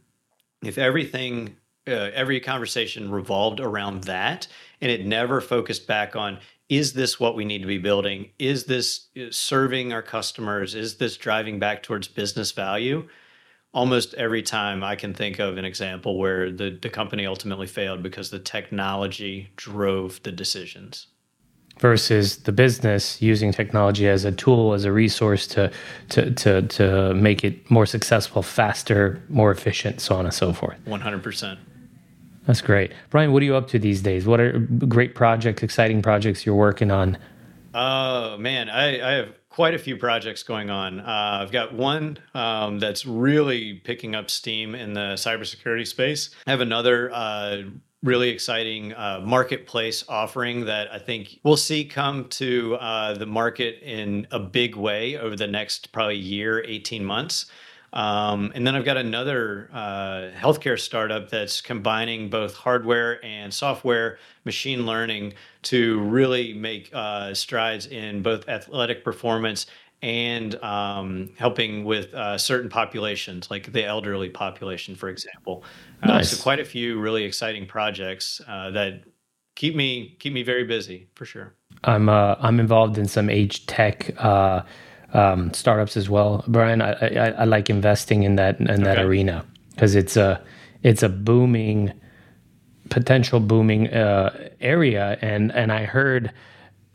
If 0.63 0.77
everything, 0.77 1.57
uh, 1.87 2.11
every 2.13 2.39
conversation 2.39 3.11
revolved 3.11 3.59
around 3.59 4.03
that 4.03 4.47
and 4.81 4.91
it 4.91 5.05
never 5.05 5.41
focused 5.41 5.87
back 5.87 6.15
on 6.15 6.39
is 6.69 6.93
this 6.93 7.19
what 7.19 7.35
we 7.35 7.43
need 7.43 7.59
to 7.59 7.67
be 7.67 7.77
building? 7.77 8.29
Is 8.39 8.63
this 8.63 9.07
uh, 9.17 9.25
serving 9.29 9.91
our 9.91 10.01
customers? 10.01 10.73
Is 10.73 10.95
this 10.95 11.17
driving 11.17 11.59
back 11.59 11.83
towards 11.83 12.07
business 12.07 12.53
value? 12.53 13.07
Almost 13.73 14.13
every 14.13 14.41
time 14.41 14.81
I 14.83 14.95
can 14.95 15.13
think 15.13 15.39
of 15.39 15.57
an 15.57 15.65
example 15.65 16.17
where 16.17 16.49
the, 16.49 16.77
the 16.81 16.89
company 16.89 17.25
ultimately 17.25 17.67
failed 17.67 18.01
because 18.01 18.29
the 18.29 18.39
technology 18.39 19.49
drove 19.57 20.23
the 20.23 20.31
decisions. 20.31 21.07
Versus 21.79 22.37
the 22.37 22.51
business 22.51 23.21
using 23.21 23.51
technology 23.51 24.07
as 24.07 24.23
a 24.23 24.31
tool, 24.31 24.73
as 24.73 24.85
a 24.85 24.91
resource 24.91 25.47
to, 25.47 25.71
to, 26.09 26.31
to, 26.31 26.61
to 26.63 27.13
make 27.15 27.43
it 27.43 27.69
more 27.69 27.85
successful, 27.85 28.41
faster, 28.41 29.21
more 29.29 29.51
efficient, 29.51 29.99
so 29.99 30.15
on 30.15 30.25
and 30.25 30.33
so 30.33 30.53
forth. 30.53 30.77
100%. 30.85 31.57
That's 32.47 32.61
great. 32.61 32.91
Brian, 33.09 33.31
what 33.31 33.41
are 33.41 33.45
you 33.45 33.55
up 33.55 33.67
to 33.69 33.79
these 33.79 34.01
days? 34.01 34.25
What 34.25 34.39
are 34.39 34.59
great 34.59 35.15
projects, 35.15 35.63
exciting 35.63 36.01
projects 36.01 36.45
you're 36.45 36.55
working 36.55 36.91
on? 36.91 37.17
Oh, 37.73 38.37
man, 38.37 38.69
I, 38.69 39.09
I 39.09 39.13
have 39.13 39.33
quite 39.49 39.73
a 39.73 39.79
few 39.79 39.97
projects 39.97 40.43
going 40.43 40.69
on. 40.69 40.99
Uh, 40.99 41.39
I've 41.41 41.51
got 41.51 41.73
one 41.73 42.17
um, 42.33 42.79
that's 42.79 43.05
really 43.05 43.75
picking 43.75 44.15
up 44.15 44.29
steam 44.29 44.75
in 44.75 44.93
the 44.93 45.13
cybersecurity 45.15 45.85
space. 45.85 46.31
I 46.47 46.51
have 46.51 46.61
another 46.61 47.11
uh, 47.13 47.63
really 48.01 48.29
exciting 48.29 48.93
uh, 48.93 49.21
marketplace 49.23 50.03
offering 50.09 50.65
that 50.65 50.91
I 50.91 50.97
think 50.99 51.39
we'll 51.43 51.57
see 51.57 51.85
come 51.85 52.27
to 52.29 52.75
uh, 52.75 53.13
the 53.13 53.25
market 53.25 53.79
in 53.83 54.25
a 54.31 54.39
big 54.39 54.75
way 54.75 55.17
over 55.17 55.35
the 55.35 55.47
next 55.47 55.91
probably 55.91 56.17
year, 56.17 56.63
18 56.65 57.05
months. 57.05 57.45
Um, 57.93 58.51
and 58.55 58.65
then 58.65 58.75
I've 58.75 58.85
got 58.85 58.97
another 58.97 59.69
uh, 59.73 60.29
healthcare 60.37 60.79
startup 60.79 61.29
that's 61.29 61.59
combining 61.59 62.29
both 62.29 62.55
hardware 62.55 63.23
and 63.23 63.53
software, 63.53 64.17
machine 64.45 64.85
learning 64.85 65.33
to 65.63 65.99
really 66.01 66.53
make 66.53 66.89
uh, 66.93 67.33
strides 67.33 67.87
in 67.87 68.21
both 68.21 68.47
athletic 68.47 69.03
performance 69.03 69.65
and 70.01 70.55
um, 70.63 71.29
helping 71.37 71.83
with 71.83 72.13
uh, 72.13 72.37
certain 72.37 72.69
populations, 72.69 73.51
like 73.51 73.71
the 73.71 73.83
elderly 73.83 74.29
population, 74.29 74.95
for 74.95 75.09
example. 75.09 75.63
Uh, 76.01 76.07
nice. 76.07 76.31
so 76.31 76.41
quite 76.41 76.59
a 76.59 76.65
few 76.65 76.99
really 76.99 77.23
exciting 77.23 77.67
projects 77.67 78.41
uh, 78.47 78.71
that 78.71 79.03
keep 79.55 79.75
me 79.75 80.15
keep 80.19 80.33
me 80.33 80.41
very 80.43 80.63
busy 80.63 81.07
for 81.13 81.25
sure. 81.25 81.53
I'm 81.83 82.09
uh, 82.09 82.35
I'm 82.39 82.59
involved 82.59 82.97
in 82.97 83.07
some 83.07 83.29
age 83.29 83.67
tech 83.67 84.11
um, 85.13 85.53
startups 85.53 85.97
as 85.97 86.09
well, 86.09 86.43
Brian. 86.47 86.81
I, 86.81 86.93
I, 86.93 87.33
I, 87.39 87.43
like 87.43 87.69
investing 87.69 88.23
in 88.23 88.35
that 88.37 88.59
in 88.59 88.69
okay. 88.69 88.83
that 88.83 88.99
arena 88.99 89.45
because 89.71 89.95
it's 89.95 90.15
a 90.15 90.41
it's 90.83 91.03
a 91.03 91.09
booming 91.09 91.93
potential 92.89 93.39
booming 93.39 93.93
uh, 93.93 94.49
area, 94.61 95.17
and 95.21 95.51
and 95.53 95.71
I 95.71 95.85
heard 95.85 96.31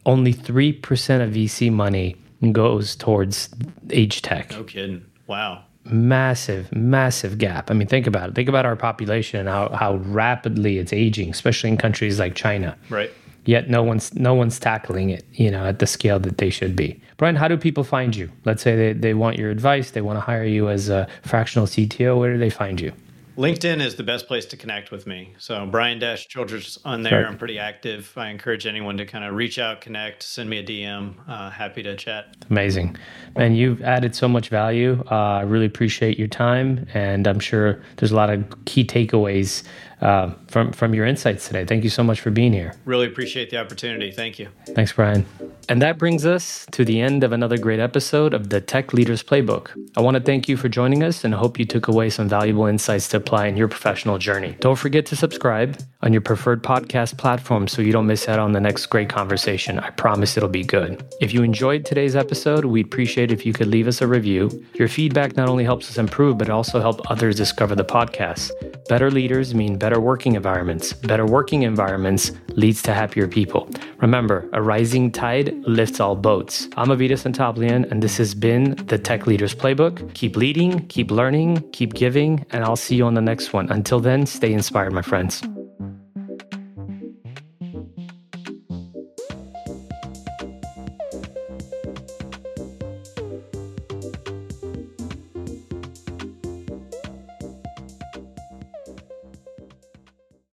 only 0.05 0.33
three 0.33 0.73
percent 0.73 1.23
of 1.23 1.35
VC 1.35 1.71
money 1.71 2.17
goes 2.53 2.97
towards 2.97 3.51
age 3.91 4.23
tech. 4.23 4.51
No 4.53 4.65
kidding! 4.65 5.05
Wow. 5.27 5.65
Massive, 5.85 6.73
massive 6.73 7.39
gap. 7.39 7.71
I 7.71 7.75
mean, 7.75 7.87
think 7.87 8.09
about 8.09 8.31
it. 8.31 8.35
Think 8.35 8.49
about 8.49 8.67
our 8.67 8.75
population 8.75 9.39
and 9.39 9.49
how, 9.49 9.69
how 9.69 9.95
rapidly 9.99 10.79
it's 10.79 10.93
aging, 10.93 11.31
especially 11.31 11.71
in 11.71 11.77
countries 11.77 12.19
like 12.19 12.35
China. 12.35 12.77
Right 12.91 13.13
yet 13.47 13.71
no 13.71 13.83
one's 13.83 14.13
no 14.15 14.35
one's 14.35 14.59
tackling 14.59 15.11
it 15.11 15.25
you 15.33 15.51
know 15.51 15.65
at 15.65 15.79
the 15.79 15.87
scale 15.87 16.19
that 16.19 16.39
they 16.39 16.51
should 16.51 16.77
be 16.77 17.01
brian 17.17 17.37
how 17.37 17.49
do 17.49 17.57
people 17.57 17.85
find 17.85 18.15
you 18.15 18.31
let's 18.45 18.63
say 18.63 18.77
they, 18.77 18.93
they 18.93 19.15
want 19.15 19.39
your 19.39 19.51
advice 19.51 19.91
they 19.91 20.01
want 20.01 20.17
to 20.17 20.21
hire 20.21 20.45
you 20.45 20.69
as 20.69 20.89
a 20.89 21.07
fractional 21.23 21.67
cto 21.67 22.19
where 22.19 22.33
do 22.33 22.39
they 22.39 22.51
find 22.51 22.81
you 22.81 22.93
LinkedIn 23.37 23.85
is 23.85 23.97
the 23.97 24.03
best 24.03 24.29
place 24.29 24.47
to 24.47 24.57
connect 24.57 24.91
with 24.91 25.07
me. 25.07 25.35
So 25.39 25.67
Brian 25.67 25.99
Dash 25.99 26.27
Childress 26.27 26.79
on 26.87 27.03
there. 27.03 27.23
Right. 27.23 27.29
I'm 27.31 27.37
pretty 27.37 27.59
active. 27.59 28.11
I 28.17 28.31
encourage 28.31 28.65
anyone 28.67 28.97
to 28.97 29.05
kind 29.05 29.27
of 29.27 29.35
reach 29.35 29.59
out, 29.59 29.83
connect, 29.83 30.23
send 30.23 30.49
me 30.49 30.59
a 30.59 30.65
DM. 30.65 31.15
Uh, 31.29 31.51
happy 31.51 31.83
to 31.83 31.95
chat. 31.97 32.35
Amazing, 32.49 32.97
man. 33.37 33.55
You've 33.55 33.83
added 33.83 34.15
so 34.17 34.27
much 34.27 34.49
value. 34.49 35.05
Uh, 35.11 35.15
I 35.15 35.43
really 35.43 35.67
appreciate 35.67 36.19
your 36.19 36.29
time, 36.29 36.87
and 36.95 37.27
I'm 37.27 37.39
sure 37.39 37.83
there's 37.97 38.13
a 38.13 38.17
lot 38.17 38.31
of 38.31 38.65
key 38.65 38.87
takeaways 38.87 39.65
uh, 40.01 40.33
from 40.49 40.73
from 40.73 40.95
your 40.95 41.07
insights 41.07 41.47
today. 41.47 41.65
Thank 41.65 41.85
you 41.85 41.91
so 41.91 42.03
much 42.03 42.21
for 42.21 42.31
being 42.31 42.53
here. 42.53 42.75
Really 42.85 43.07
appreciate 43.07 43.51
the 43.51 43.59
opportunity. 43.59 44.11
Thank 44.11 44.39
you. 44.39 44.49
Thanks, 44.69 44.93
Brian. 44.93 45.25
And 45.69 45.83
that 45.83 45.99
brings 45.99 46.25
us 46.27 46.67
to 46.73 46.85
the 46.85 47.01
end 47.01 47.25
of 47.25 47.33
another 47.33 47.59
great 47.59 47.81
episode 47.81 48.35
of 48.35 48.51
the 48.51 48.61
Tech 48.61 48.93
Leaders 48.93 49.23
Playbook. 49.23 49.71
I 49.97 50.01
want 50.01 50.17
to 50.17 50.23
thank 50.23 50.49
you 50.49 50.57
for 50.57 50.69
joining 50.69 51.03
us 51.03 51.25
and 51.25 51.35
hope 51.35 51.59
you 51.59 51.65
took 51.65 51.89
away 51.89 52.11
some 52.11 52.29
valuable 52.29 52.67
insights 52.67 53.09
to 53.09 53.17
apply 53.17 53.47
in 53.47 53.57
your 53.57 53.69
professional 53.69 54.19
journey. 54.19 54.57
Don't 54.61 54.77
forget 54.77 55.07
to 55.07 55.17
subscribe 55.17 55.79
on 56.03 56.13
your 56.13 56.23
preferred 56.23 56.63
podcast 56.63 57.17
platform 57.17 57.67
so 57.67 57.83
you 57.83 57.91
don't 57.91 58.07
miss 58.07 58.29
out 58.29 58.39
on 58.39 58.53
the 58.53 58.61
next 58.61 58.87
great 58.87 59.09
conversation. 59.09 59.79
I 59.81 59.91
promise 59.91 60.37
it'll 60.37 60.49
be 60.49 60.63
good. 60.63 61.03
If 61.21 61.33
you 61.35 61.43
enjoyed 61.43 61.85
today's 61.85 62.15
episode, 62.15 62.65
we'd 62.65 62.87
appreciate 62.87 63.33
if 63.33 63.45
you 63.47 63.53
could 63.53 63.69
leave 63.69 63.89
us 63.89 64.01
a 64.03 64.07
review. 64.07 64.65
Your 64.75 64.89
feedback 64.89 65.37
not 65.37 65.49
only 65.49 65.65
helps 65.65 65.91
us 65.91 65.99
improve, 65.99 66.39
but 66.39 66.51
also 66.51 66.81
help 66.81 67.11
others 67.11 67.37
discover 67.37 67.75
the 67.75 67.85
podcast. 67.85 68.53
Better 68.89 69.11
leaders 69.11 69.55
mean 69.55 69.79
better 69.79 69.86
working 70.01 70.35
environments. 70.35 70.93
Better 70.93 71.25
working 71.25 71.63
environments 71.63 72.33
leads 72.57 72.83
to 72.83 72.93
happier 72.93 73.29
people. 73.29 73.71
Remember, 74.01 74.49
a 74.53 74.61
rising 74.61 75.13
tide 75.13 75.55
lifts 75.67 76.01
all 76.01 76.17
boats. 76.17 76.69
I'm 76.77 76.89
Avetis 76.89 77.25
Antaplyan, 77.25 77.91
and 77.91 78.03
this 78.03 78.17
has 78.19 78.35
been 78.35 78.75
the 78.87 78.99
Tech 78.99 79.27
Leaders 79.27 79.55
Playbook. 79.55 80.13
Keep 80.15 80.37
leading, 80.37 80.87
keep 80.89 81.11
learning, 81.11 81.63
keep 81.71 81.95
giving, 81.95 82.45
and 82.51 82.65
I'll 82.65 82.77
see 82.77 82.97
you 82.97 83.07
on 83.07 83.15
the 83.15 83.23
next 83.23 83.53
one. 83.53 83.71
Until 83.71 84.01
then, 84.01 84.27
stay 84.27 84.53
inspired, 84.53 84.93
my 84.93 85.03
friends. 85.03 85.43